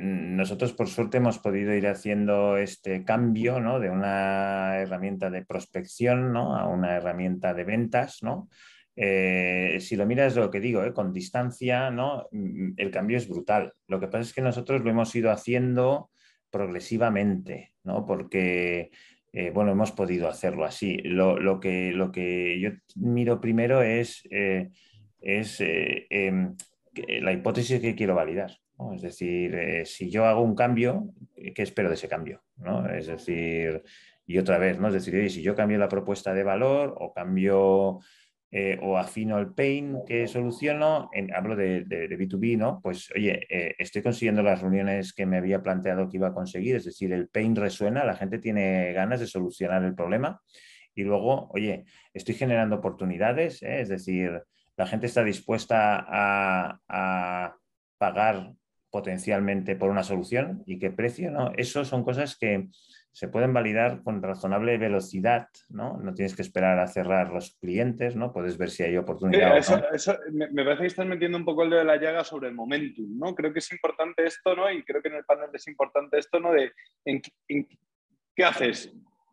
[0.00, 3.78] nosotros por suerte hemos podido ir haciendo este cambio, ¿no?
[3.78, 6.56] De una herramienta de prospección, ¿no?
[6.56, 8.48] A una herramienta de ventas, ¿no?
[8.96, 12.26] si lo miras lo que digo, con distancia, ¿no?
[12.32, 13.72] Mm, el cambio es brutal.
[13.86, 16.10] Lo que pasa es que nosotros lo hemos ido haciendo
[16.50, 18.04] progresivamente, ¿no?
[18.06, 18.90] Porque,
[19.32, 20.98] eh, bueno, hemos podido hacerlo así.
[20.98, 24.68] Lo, que, lo que yo miro primero es, eh,
[25.20, 26.54] es eh, em,
[27.20, 28.52] la hipótesis que quiero validar.
[28.94, 32.44] Es decir, si yo hago un cambio, ¿qué espero de ese cambio?
[32.58, 32.88] ¿no?
[32.88, 33.82] Es decir,
[34.24, 34.86] y otra vez, ¿no?
[34.86, 37.98] Es decir, si yo cambio la propuesta de valor o cambio
[38.50, 42.80] eh, o afino el pain que soluciono, en, hablo de, B2B, ¿no?
[42.82, 46.76] Pues oye, eh, estoy consiguiendo las reuniones que me había planteado que iba a conseguir,
[46.76, 50.40] es decir, el pain resuena, la gente tiene ganas de solucionar el problema
[50.94, 51.84] y luego, oye,
[52.14, 53.82] estoy generando oportunidades, ¿eh?
[53.82, 54.42] es decir,
[54.76, 57.56] la gente está dispuesta a, a
[57.98, 58.54] pagar
[58.90, 61.52] potencialmente por una solución y qué precio, ¿no?
[61.56, 62.68] Eso son cosas que
[63.12, 65.96] se pueden validar con razonable velocidad, ¿no?
[65.98, 68.32] No tienes que esperar a cerrar los clientes, ¿no?
[68.32, 69.54] Puedes ver si hay oportunidad.
[70.32, 73.18] me, parece que estás metiendo un poco el dedo de la llaga sobre el momentum,
[73.18, 73.34] ¿no?
[73.34, 74.70] Creo que es importante esto, ¿no?
[74.70, 76.52] Y creo que en el panel es importante esto, ¿no?
[76.52, 76.72] De
[77.04, 78.92] ¿qué haces?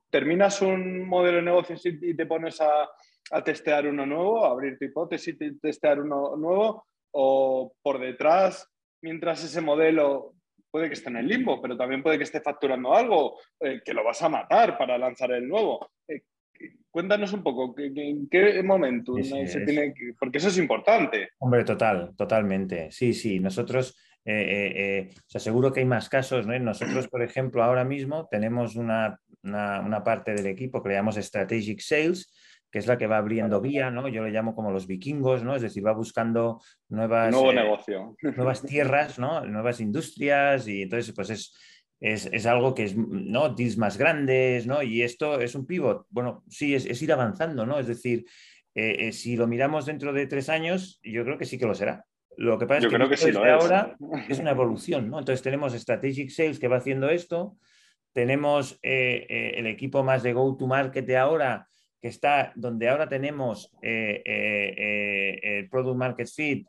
[0.09, 2.89] ¿Terminas un modelo de negocio y te pones a,
[3.31, 6.87] a testear uno nuevo, a abrir tu hipótesis y testear uno nuevo?
[7.11, 8.71] ¿O por detrás,
[9.01, 10.34] mientras ese modelo
[10.75, 13.93] puede que esté en el limbo, pero también puede que esté facturando algo, eh, que
[13.93, 15.89] lo vas a matar para lanzar el nuevo.
[16.05, 16.23] Eh,
[16.91, 21.29] cuéntanos un poco, ¿en qué momento se tiene que, Porque eso es importante.
[21.37, 22.91] Hombre, total, totalmente.
[22.91, 26.45] Sí, sí, nosotros, eh, os aseguro que hay más casos.
[26.45, 26.59] ¿no?
[26.59, 31.79] Nosotros, por ejemplo, ahora mismo tenemos una, una parte del equipo que le llamamos Strategic
[31.79, 32.33] Sales,
[32.71, 34.07] que es la que va abriendo vía, ¿no?
[34.07, 35.55] Yo le llamo como los vikingos, ¿no?
[35.55, 38.15] Es decir, va buscando nuevas, Nuevo eh, negocio.
[38.21, 39.45] nuevas tierras, ¿no?
[39.45, 41.55] Nuevas industrias y entonces, pues es,
[42.01, 43.49] es, algo que es, ¿no?
[43.49, 44.83] Deals más grandes, ¿no?
[44.83, 46.05] Y esto es un pivot.
[46.09, 47.79] Bueno, sí, es, ir avanzando, ¿no?
[47.79, 48.25] Es decir,
[48.73, 51.75] eh, eh, si lo miramos dentro de tres años, yo creo que sí que lo
[51.75, 52.03] será.
[52.37, 53.53] Lo que pasa es que, creo que sí lo es.
[53.53, 53.95] ahora
[54.29, 55.19] es una evolución, ¿no?
[55.19, 57.55] Entonces tenemos Strategic Sales que va haciendo esto,
[58.11, 61.67] tenemos el equipo más de go-to-market ahora,
[62.05, 66.67] que está donde ahora tenemos eh, el Product Market Fit,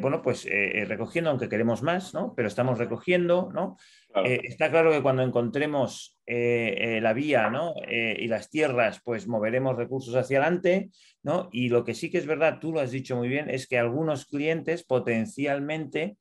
[0.00, 0.44] bueno, pues
[0.86, 2.32] recogiendo, aunque queremos más, ¿no?
[2.36, 3.76] Pero estamos recogiendo, ¿no?
[4.14, 7.74] está claro que cuando encontremos la vía ¿no?
[7.88, 10.90] y las tierras, pues moveremos recursos hacia adelante,
[11.24, 11.48] ¿no?
[11.50, 13.78] Y lo que sí que es verdad, tú lo has dicho muy bien, es que
[13.78, 16.18] algunos clientes potencialmente,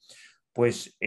[0.54, 0.98] pues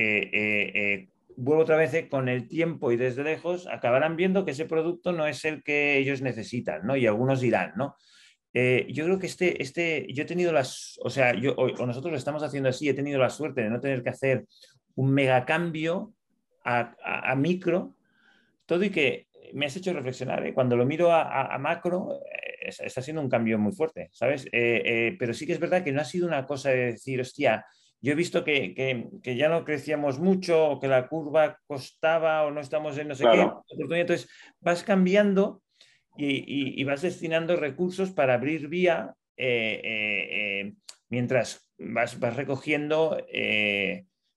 [1.40, 5.12] vuelvo otra vez, eh, con el tiempo y desde lejos, acabarán viendo que ese producto
[5.12, 6.96] no es el que ellos necesitan, ¿no?
[6.96, 7.96] Y algunos dirán, ¿no?
[8.52, 11.54] Eh, yo creo que este, este, yo he tenido las, o sea, yo,
[11.86, 14.44] nosotros lo estamos haciendo así, he tenido la suerte de no tener que hacer
[14.96, 16.12] un megacambio
[16.64, 17.96] a, a, micro,
[18.66, 20.52] todo y que me has hecho reflexionar, ¿eh?
[20.52, 22.20] cuando lo miro a, macro,
[22.60, 24.46] está siendo un cambio muy fuerte, ¿sabes?
[24.50, 27.64] pero sí que es verdad que no ha sido una cosa de decir, hostia,
[28.02, 32.60] yo he visto que, ya no crecíamos mucho o que la curva costaba o no
[32.60, 34.28] estamos en no sé qué Entonces
[34.60, 35.62] vas cambiando
[36.16, 40.72] y, vas destinando recursos para abrir vía eh, eh, eh,
[41.08, 43.16] mientras vas, vas recogiendo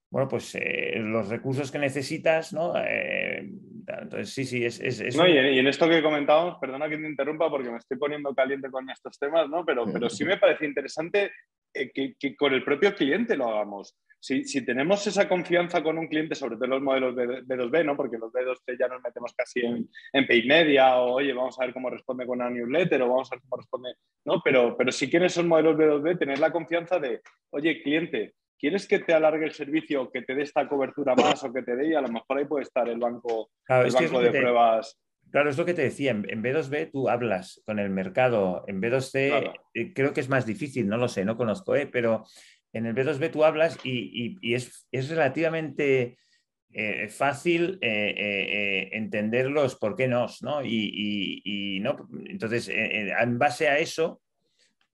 [0.09, 0.55] bueno, pues
[0.95, 2.74] los recursos que necesitas, ¿no?
[2.78, 4.80] entonces, sí, sí, es...
[4.80, 8.34] es, no, y, en, esto que comentábamos, perdona que te interrumpa porque me estoy poniendo
[8.36, 9.66] caliente con estos temas, ¿no?
[9.66, 11.32] Pero, pero sí me parece interesante
[11.74, 13.98] eh, que, con el propio cliente lo hagamos.
[14.20, 17.98] Si, si, tenemos esa confianza con un cliente, sobre todo los modelos B2B, ¿no?
[17.98, 21.66] porque los B2C ya nos metemos casi en, en paid media, o oye, vamos a
[21.66, 24.42] ver cómo responde con una newsletter, o vamos a ver cómo responde, ¿no?
[24.42, 29.00] Pero, pero si quieres esos modelos B2B, tener la confianza de, oye, cliente, ¿quieres que
[29.00, 31.90] te alargue el servicio, que te dé esta cobertura más o que te dé?
[31.90, 34.98] Y a lo mejor ahí puede estar el banco, el banco de pruebas.
[35.34, 39.52] Claro, es lo que te decía, en, B2B tú hablas con el mercado, en B2C
[39.74, 42.24] eh, creo que es más difícil, no lo sé, no conozco, eh, pero
[42.72, 46.20] en el B2B tú hablas y, es, relativamente
[46.72, 50.64] eh, fácil entender los por qué no, ¿no?
[50.64, 52.08] Y, ¿no?
[52.26, 54.22] Entonces, en base a eso,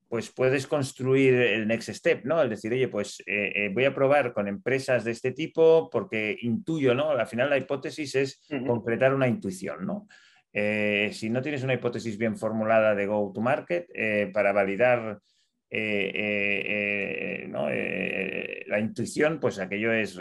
[0.08, 2.42] pues puedes construir el next step, ¿no?
[2.42, 3.22] El decir, oye, pues
[3.74, 7.10] voy a probar con empresas de este tipo porque intuyo, ¿no?
[7.10, 10.08] Al final la hipótesis es concretar una intuición, ¿no?
[10.52, 15.20] Eh, si no tienes una hipótesis bien formulada de go to market eh, para validar
[15.70, 17.48] eh,
[18.68, 20.20] la intuición, pues aquello es,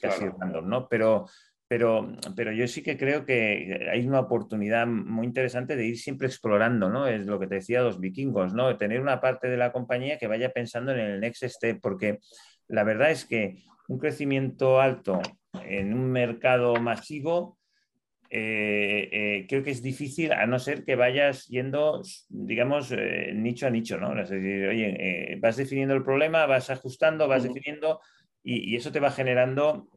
[0.00, 0.88] casi random, ¿no?
[0.88, 1.26] Pero,
[1.68, 6.28] pero, pero yo sí que creo que hay una oportunidad muy interesante de ir siempre
[6.28, 7.06] explorando, ¿no?
[7.06, 8.76] Es lo que te decía los vikingos, ¿no?
[8.78, 12.20] Tener una parte de la compañía que vaya pensando en el next step, porque
[12.68, 13.56] la verdad es que
[13.88, 15.20] un crecimiento alto
[15.64, 17.58] en un mercado masivo
[18.34, 23.66] eh, eh, creo que es difícil a no ser que vayas yendo, digamos, eh, nicho
[23.66, 24.18] a nicho, ¿no?
[24.18, 28.00] Es decir, oye, vas definiendo el problema, vas ajustando, vas definiendo
[28.42, 29.90] y, eso te va generando,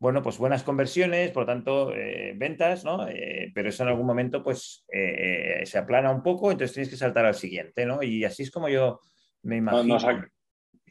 [0.00, 1.92] bueno, pues buenas conversiones, por lo tanto,
[2.34, 3.06] ventas, ¿no?
[3.54, 7.34] pero eso en algún momento, pues, se aplana un poco, entonces tienes que saltar al
[7.34, 8.02] siguiente, ¿no?
[8.02, 9.00] Y así es como yo
[9.42, 9.94] me imagino.
[9.94, 10.04] Nos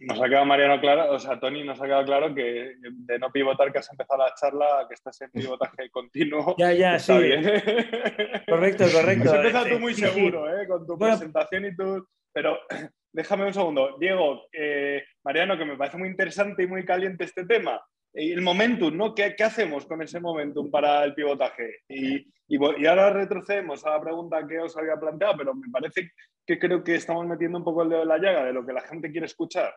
[0.10, 3.72] ha quedado Mariano claro, o sea, Tony, nos ha quedado claro que de no pivotar
[3.72, 6.56] que has empezado la charla, que estás en pivotaje continuo.
[6.58, 7.14] Ya, ya, sí.
[8.48, 9.30] Correcto, correcto.
[9.32, 10.68] Has empezado tú muy seguro, ¿eh?
[10.68, 12.08] Con tu presentación y tu.
[12.34, 12.60] Pero
[13.14, 13.98] déjame un segundo.
[14.00, 17.82] Diego, eh, Mariano, que me parece muy interesante y muy caliente este tema.
[18.14, 19.14] El momentum, ¿no?
[19.14, 21.82] ¿Qué, qué hacemos con ese momentum para el pivotaje?
[21.88, 22.16] Y,
[22.48, 26.12] y, y, ahora retrocedemos a la pregunta que os había planteado, pero me parece
[26.48, 28.74] que creo que estamos metiendo un poco el dedo en la llaga de lo que
[28.74, 29.72] la gente quiere escuchar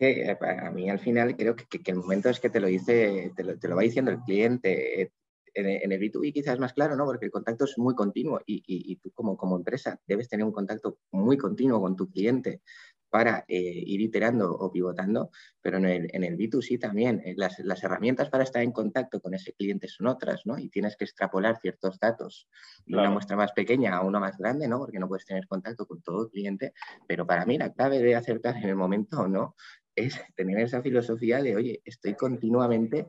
[0.00, 3.68] que a mí al final creo que, el momento es que te lo dice, te
[3.68, 5.12] lo, va diciendo el cliente.
[5.52, 7.04] En, el B2B quizás es más claro, ¿no?
[7.04, 11.36] Porque el contacto es muy continuo y, tú como empresa debes tener un contacto muy
[11.36, 12.62] continuo con tu cliente
[13.10, 15.30] para eh, ir iterando o pivotando,
[15.60, 19.20] pero en el, en el B2C también eh, las, las, herramientas para estar en contacto
[19.20, 20.58] con ese cliente son otras, ¿no?
[20.58, 22.48] Y tienes que extrapolar ciertos datos
[22.86, 24.78] de una muestra más pequeña a una más grande, ¿no?
[24.78, 26.72] Porque no puedes tener contacto con todo el cliente,
[27.06, 29.56] pero para mí la clave de acertar en el momento no
[29.96, 33.08] es tener esa filosofía de, oye, estoy continuamente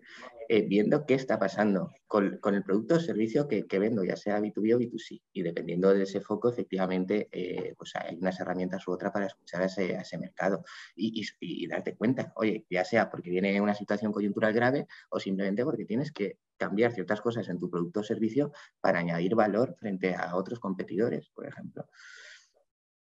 [0.50, 4.76] eh, viendo qué está pasando con, el producto o servicio que, vendo, ya sea B2B
[4.76, 5.22] o B2C.
[5.32, 9.62] Y dependiendo de ese foco, efectivamente, eh, pues hay unas herramientas u otras para escuchar
[9.62, 10.64] a ese, mercado
[10.96, 15.86] y, darte cuenta, oye, ya sea porque viene una situación coyuntural grave o simplemente porque
[15.86, 18.52] tienes que cambiar ciertas cosas en tu producto o servicio
[18.82, 21.88] para añadir valor frente a otros competidores, por ejemplo.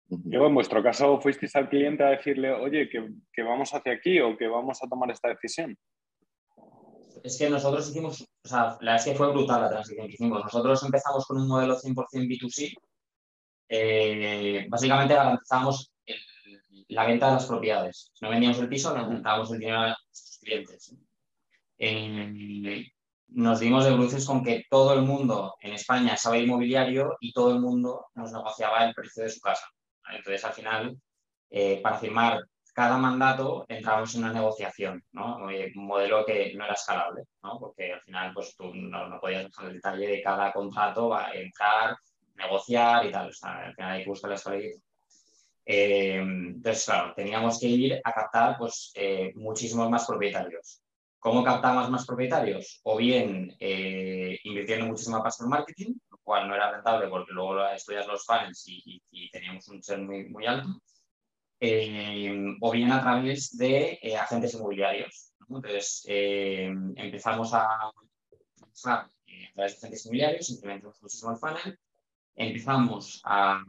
[0.08, 4.36] Yo, en vuestro caso, fuisteis al cliente a decirle, oye, que, vamos hacia aquí o
[4.36, 5.76] que vamos a tomar esta decisión.
[7.24, 10.12] Es que nosotros hicimos, o sea, la verdad es que fue brutal la transición que
[10.12, 10.44] hicimos.
[10.44, 11.94] Nosotros empezamos con un modelo 100%
[12.28, 12.72] B2C.
[13.68, 15.92] Eh, básicamente garantizamos
[16.88, 18.12] la venta de las propiedades.
[18.14, 20.94] Si no vendíamos el piso, nos dábamos el dinero a nuestros clientes.
[23.28, 27.50] nos dimos de bruces con que todo el mundo en España sabe inmobiliario y todo
[27.50, 29.66] el mundo nos negociaba el precio de su casa.
[30.10, 31.00] Entonces, al final,
[31.50, 32.40] eh, para firmar
[32.76, 35.38] cada mandato entramos en una negociación, ¿no?
[35.38, 37.58] Un modelo que no era escalable, ¿no?
[37.58, 41.32] Porque al final, pues tú no, podías dejar el detalle de cada contrato, va a
[41.32, 41.96] entrar,
[42.34, 43.30] negociar y tal.
[43.30, 44.78] O sea, al final hay que buscar la escalabilidad.
[45.64, 50.82] Eh, entonces, claro, teníamos que ir a captar pues, eh, muchísimos más propietarios.
[51.18, 52.80] ¿Cómo captamos más propietarios?
[52.84, 55.94] O bien eh, invirtiendo muchísima pasta en marketing,
[56.26, 60.28] cual no era rentable porque luego estudias los funnels y, y, teníamos un churn muy,
[60.28, 60.68] muy alto
[61.60, 65.32] eh, o bien a través de eh, agentes inmobiliarios.
[65.48, 66.66] Entonces, eh,
[66.96, 67.68] empezamos a
[68.84, 69.08] a
[69.54, 71.78] través de agentes inmobiliarios, implementamos muchísimo el funnel,
[72.34, 73.62] empezamos a,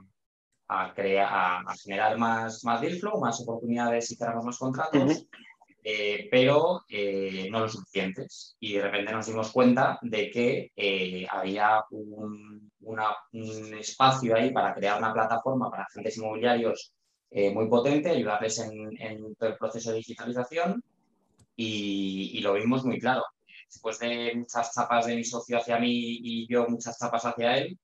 [0.68, 5.28] a, crear, a, generar más, más deal flow, más oportunidades y cerramos más contratos,
[6.30, 8.56] pero no lo suficientes.
[8.60, 12.72] Y de repente nos dimos cuenta de que había un,
[13.80, 16.94] espacio ahí para crear una plataforma para agentes inmobiliarios
[17.30, 20.82] eh, muy potente, ayudarles en, todo el proceso de digitalización
[21.56, 23.24] y, lo vimos muy claro.
[23.66, 27.78] Después de muchas chapas de mi socio hacia mí y yo muchas chapas hacia él,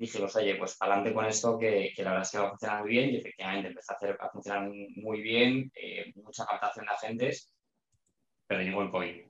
[0.00, 2.80] dijimos, oye, pues adelante con esto que, que, la verdad es que va a funcionar
[2.82, 6.92] muy bien y efectivamente empezó a, hacer, a funcionar muy bien, eh, mucha captación de
[6.92, 7.54] agentes,
[8.46, 9.26] pero llegó el COVID.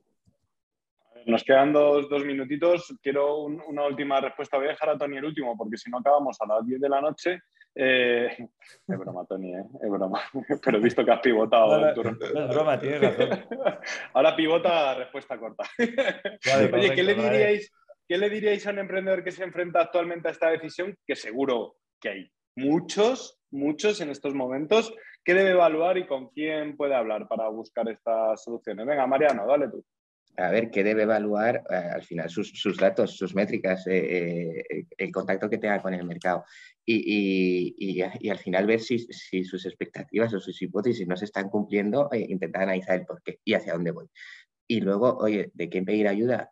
[1.25, 2.97] Nos quedan dos, dos minutitos.
[3.03, 4.57] Quiero una última respuesta.
[4.57, 6.89] Voy a dejar a Tony el último porque si no acabamos a las 10 de
[6.89, 7.41] la noche
[7.75, 8.27] eh,
[8.87, 9.63] es broma, Tony, ¿eh?
[9.81, 10.21] es broma.
[10.63, 11.79] Pero he visto que has pivotado.
[11.79, 13.45] No, es broma, tienes razón.
[14.13, 15.63] Ahora pivota respuesta corta.
[15.77, 17.71] Oye, ¿qué, le diríais,
[18.11, 20.93] ¿qué le diríais a un emprendedor que se enfrenta actualmente a esta decisión?
[21.07, 24.93] Que seguro que hay muchos, muchos en estos momentos.
[25.23, 28.85] ¿Qué debe evaluar y con quién puede hablar para buscar estas soluciones?
[28.85, 29.85] Venga, Mariano, dale tú
[30.35, 35.11] a ver qué debe evaluar eh, al final sus, datos, sus métricas, eh, eh, el
[35.11, 36.43] contacto que tenga con el mercado
[36.85, 38.99] y, al final ver si,
[39.43, 43.53] sus expectativas o sus hipótesis no se están cumpliendo, intentar analizar el por qué y
[43.53, 44.07] hacia dónde voy.
[44.67, 46.49] Y luego, oye, ¿de quién pedir ayuda?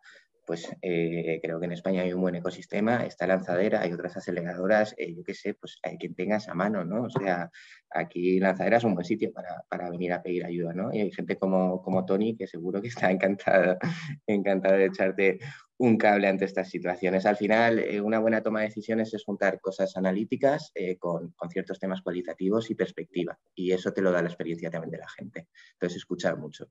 [0.50, 4.96] Pues eh, creo que en España hay un buen ecosistema, está Lanzadera, hay otras aceleradoras,
[4.98, 7.04] eh, yo qué sé, pues hay quien tenga esa mano, ¿no?
[7.04, 7.52] O sea,
[7.88, 10.92] aquí Lanzadera es un buen sitio para, venir a pedir ayuda, ¿no?
[10.92, 13.78] Y hay gente como, como Tony que seguro que está encantada,
[14.26, 15.38] encantada de echarte
[15.78, 17.26] un cable ante estas situaciones.
[17.26, 21.78] Al final, eh, una buena toma de decisiones es juntar cosas analíticas con, con, ciertos
[21.78, 23.38] temas cualitativos y perspectiva.
[23.54, 25.46] Y eso te lo da la experiencia también de la gente.
[25.74, 26.66] Entonces, escuchar mucho.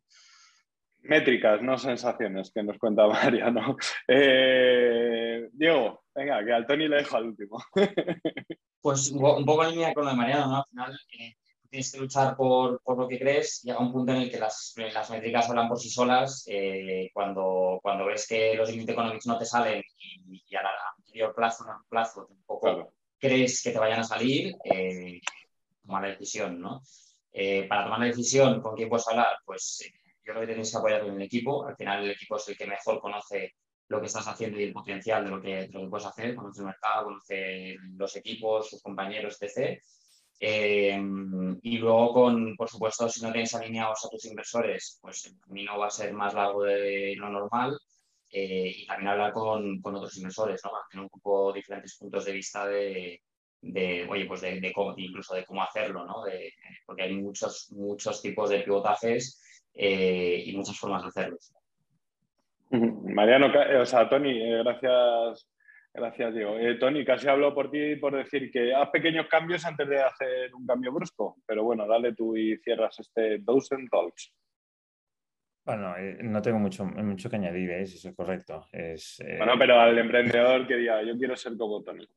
[1.02, 3.78] Métricas, no sensaciones, que nos cuenta Mariano.
[4.08, 7.64] Eh, Diego, venga, que al Tony le dejo al último.
[8.82, 10.58] pues un poco en línea con lo de Mariano, ¿no?
[10.58, 11.36] Al final eh,
[11.70, 13.62] tienes que luchar por, por, lo que crees.
[13.64, 16.43] Llega un punto en el que las, las métricas hablan por sí solas.
[16.47, 21.34] Eh, cuando, cuando ves que los límites económicos no te salen y, a, la, anterior
[21.34, 24.54] plazo, no plazo, tampoco crees que te vayan a salir,
[25.82, 26.82] toma la decisión, ¿no?
[27.70, 29.38] para tomar la decisión, ¿con quién puedes hablar?
[29.45, 29.82] Pues
[30.30, 31.65] creo que tenéis que apoyar en el equipo.
[31.65, 33.55] Al final el equipo es el que mejor conoce
[33.88, 36.61] lo que estás haciendo y el potencial de lo que, lo que puedes hacer, conoce
[36.61, 39.82] el mercado, conoce los equipos, sus compañeros, etc.
[40.39, 41.01] Eh,
[41.63, 45.77] y luego, con, por supuesto, si no tienes alineados a tus inversores, pues el camino
[45.77, 47.77] va a ser más largo de lo normal.
[48.32, 50.69] Eh, y también hablar con, con, otros inversores, ¿no?
[50.91, 53.23] tener un poco diferentes puntos de vista de,
[53.59, 56.23] de oye, pues de, de cómo, incluso de cómo hacerlo, ¿no?
[56.23, 56.53] De,
[56.86, 59.41] porque hay muchos, muchos tipos de pivotajes
[59.74, 61.38] eh, y muchas formas de hacerlo.
[62.72, 63.51] Mariano,
[63.82, 65.49] o sea, Tony, eh, gracias,
[65.93, 66.57] gracias, Diego.
[66.59, 70.53] Eh, Tony, casi hablo por ti por decir que haz pequeños cambios antes de hacer
[70.53, 74.34] un cambio brusco, pero bueno, dale tú y cierras este Dozen Talks.
[75.65, 77.82] Bueno, no tengo mucho, mucho que añadir, ¿eh?
[77.84, 78.65] eso es correcto.
[78.72, 82.07] Es, Bueno, pero al emprendedor que diga, yo quiero ser como Tony.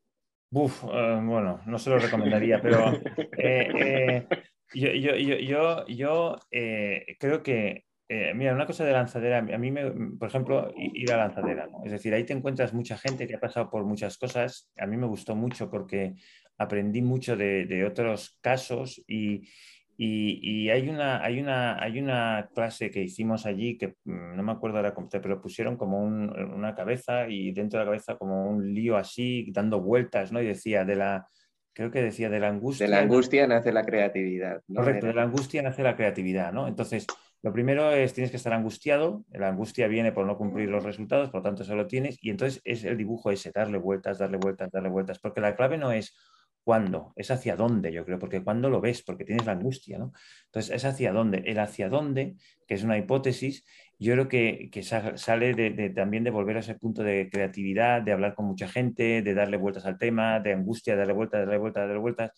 [0.54, 2.92] Uf, bueno, no se lo recomendaría, pero
[4.74, 9.70] Yo, yo, yo, yo, eh, creo que, eh, mira, una cosa de lanzadera, a mí,
[9.70, 13.40] me, por ejemplo, ir a lanzadera, es decir, ahí te encuentras mucha gente que ha
[13.40, 16.14] pasado por muchas cosas, a mí me gustó mucho porque
[16.58, 19.48] aprendí mucho de, otros casos y,
[19.96, 24.52] y, hay, una, hay, una, hay una clase que hicimos allí que mm, no me
[24.52, 28.72] acuerdo ahora cómo, pero pusieron como una cabeza y dentro de la cabeza como un
[28.72, 30.40] lío así, dando vueltas, ¿no?
[30.40, 31.26] Y decía, de la
[31.72, 32.86] creo que decía, de la angustia.
[32.86, 34.62] De la angustia nace la creatividad.
[34.72, 36.68] Correcto, de la angustia nace la creatividad, ¿no?
[36.68, 37.06] Entonces,
[37.42, 41.30] lo primero es, tienes que estar angustiado, la angustia viene por no cumplir los resultados,
[41.30, 44.36] por lo tanto, eso lo tienes, y entonces es el dibujo ese, darle vueltas, darle
[44.36, 46.16] vueltas, darle vueltas, porque la clave no es
[46.62, 50.12] cuándo, es hacia dónde, yo creo, porque cuando lo ves, porque tienes la angustia, ¿no?
[50.46, 51.42] Entonces, es hacia dónde.
[51.46, 53.64] El hacia dónde, que es una hipótesis,
[54.02, 54.70] yo creo que,
[55.16, 59.22] sale de, también de volver a ese punto de creatividad, de hablar con mucha gente,
[59.22, 62.30] de darle vueltas al tema, de angustia, darle vueltas, darle vueltas, darle vueltas.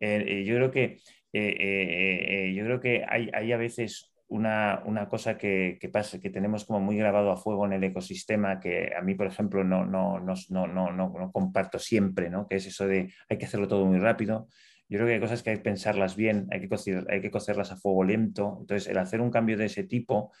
[0.00, 0.98] Eh, eh, yo creo que,
[1.32, 6.80] eh, yo creo que hay, hay a veces una, cosa que, pasa, que tenemos como
[6.80, 10.92] muy grabado a fuego en el ecosistema, que a mí, por ejemplo, no, no, no,
[10.92, 12.46] no comparto siempre, ¿no?
[12.46, 14.48] que es eso de hay que hacerlo todo muy rápido.
[14.88, 17.30] Yo creo que hay cosas que hay que pensarlas bien, hay que, cocer, hay que
[17.30, 18.58] cocerlas a fuego lento.
[18.60, 20.32] Entonces, el hacer un cambio de ese tipo,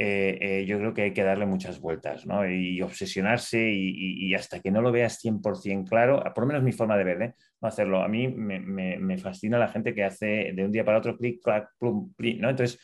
[0.00, 2.48] eh, eh, yo creo que hay que darle muchas vueltas ¿no?
[2.48, 6.96] y obsesionarse y, hasta que no lo veas 100% claro, por lo menos mi forma
[6.96, 7.34] de ver, ¿eh?
[7.60, 8.00] no hacerlo.
[8.00, 11.42] A mí me, me, fascina la gente que hace de un día para otro clic,
[11.42, 12.48] clac, plum, ¿no?
[12.48, 12.78] Entonces,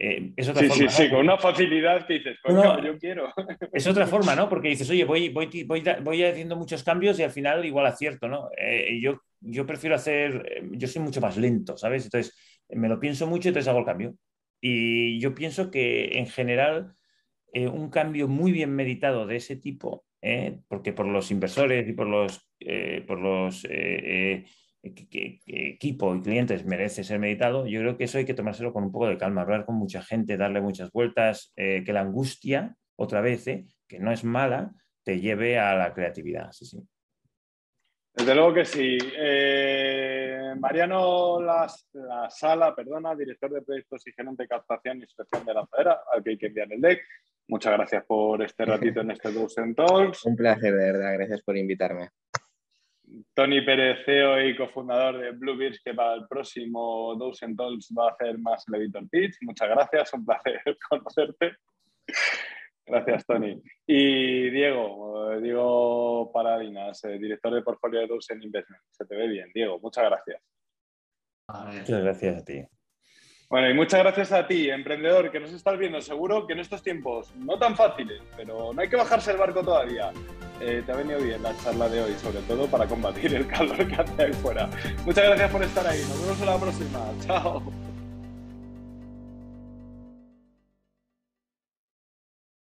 [0.00, 0.90] eh, es otra sí, forma.
[0.90, 3.32] Sí, sí, con una facilidad que dices, yo quiero.
[3.72, 4.48] Es otra forma, ¿no?
[4.48, 8.26] Porque dices, oye, voy, voy, voy, voy haciendo muchos cambios y al final igual acierto,
[8.26, 8.50] ¿no?
[8.56, 12.04] Eh, yo, yo prefiero hacer, eh, yo soy mucho más lento, ¿sabes?
[12.04, 12.36] Entonces,
[12.68, 14.14] me lo pienso mucho y entonces hago el cambio.
[14.60, 16.94] Y yo pienso que en general,
[17.54, 20.04] un cambio muy bien meditado de ese tipo,
[20.68, 22.48] porque por los inversores y por los,
[23.06, 23.64] por los
[24.82, 28.84] que, equipo y clientes merece ser meditado, yo creo que eso hay que tomárselo con
[28.84, 32.76] un poco de calma, hablar con mucha gente, darle muchas vueltas, eh, que la angustia,
[32.96, 36.52] otra vez, eh, que no es mala, te lleve a la creatividad.
[36.52, 36.78] Sí, sí.
[38.18, 38.98] Desde luego que sí.
[39.16, 41.68] Eh, Mariano la,
[42.28, 46.24] Sala, perdona, director de proyectos y gerente de captación y inspección de la federa, al
[46.24, 47.00] que hay que enviar el deck.
[47.46, 50.24] Muchas gracias por este ratito en este Dozen Talks.
[50.26, 51.14] Un placer, de verdad.
[51.14, 52.10] Gracias por invitarme.
[53.34, 58.12] Tony Pérez, CEO y cofundador de Bluebears, que para el próximo Dozen Talks va a
[58.12, 59.36] hacer más editor pitch.
[59.42, 60.60] Muchas gracias, un placer
[60.90, 61.56] conocerte.
[62.88, 63.60] Gracias, Tony.
[63.86, 68.82] Y Diego, eh, Diego Paradinas, eh, director de portfolio de Dozen Investment.
[68.90, 69.78] Se te ve bien, Diego.
[69.80, 70.42] Muchas gracias.
[71.48, 72.64] Muchas gracias a ti.
[73.50, 76.02] Bueno, y muchas gracias a ti, emprendedor, que nos estás viendo.
[76.02, 79.62] Seguro que en estos tiempos no tan fáciles, pero no hay que bajarse el barco
[79.62, 80.12] todavía.
[80.60, 83.86] Eh, te ha venido bien la charla de hoy, sobre todo para combatir el calor
[83.86, 84.68] que hace ahí fuera.
[85.06, 86.00] Muchas gracias por estar ahí.
[86.00, 87.00] Nos vemos en la próxima.
[87.20, 87.87] Chao.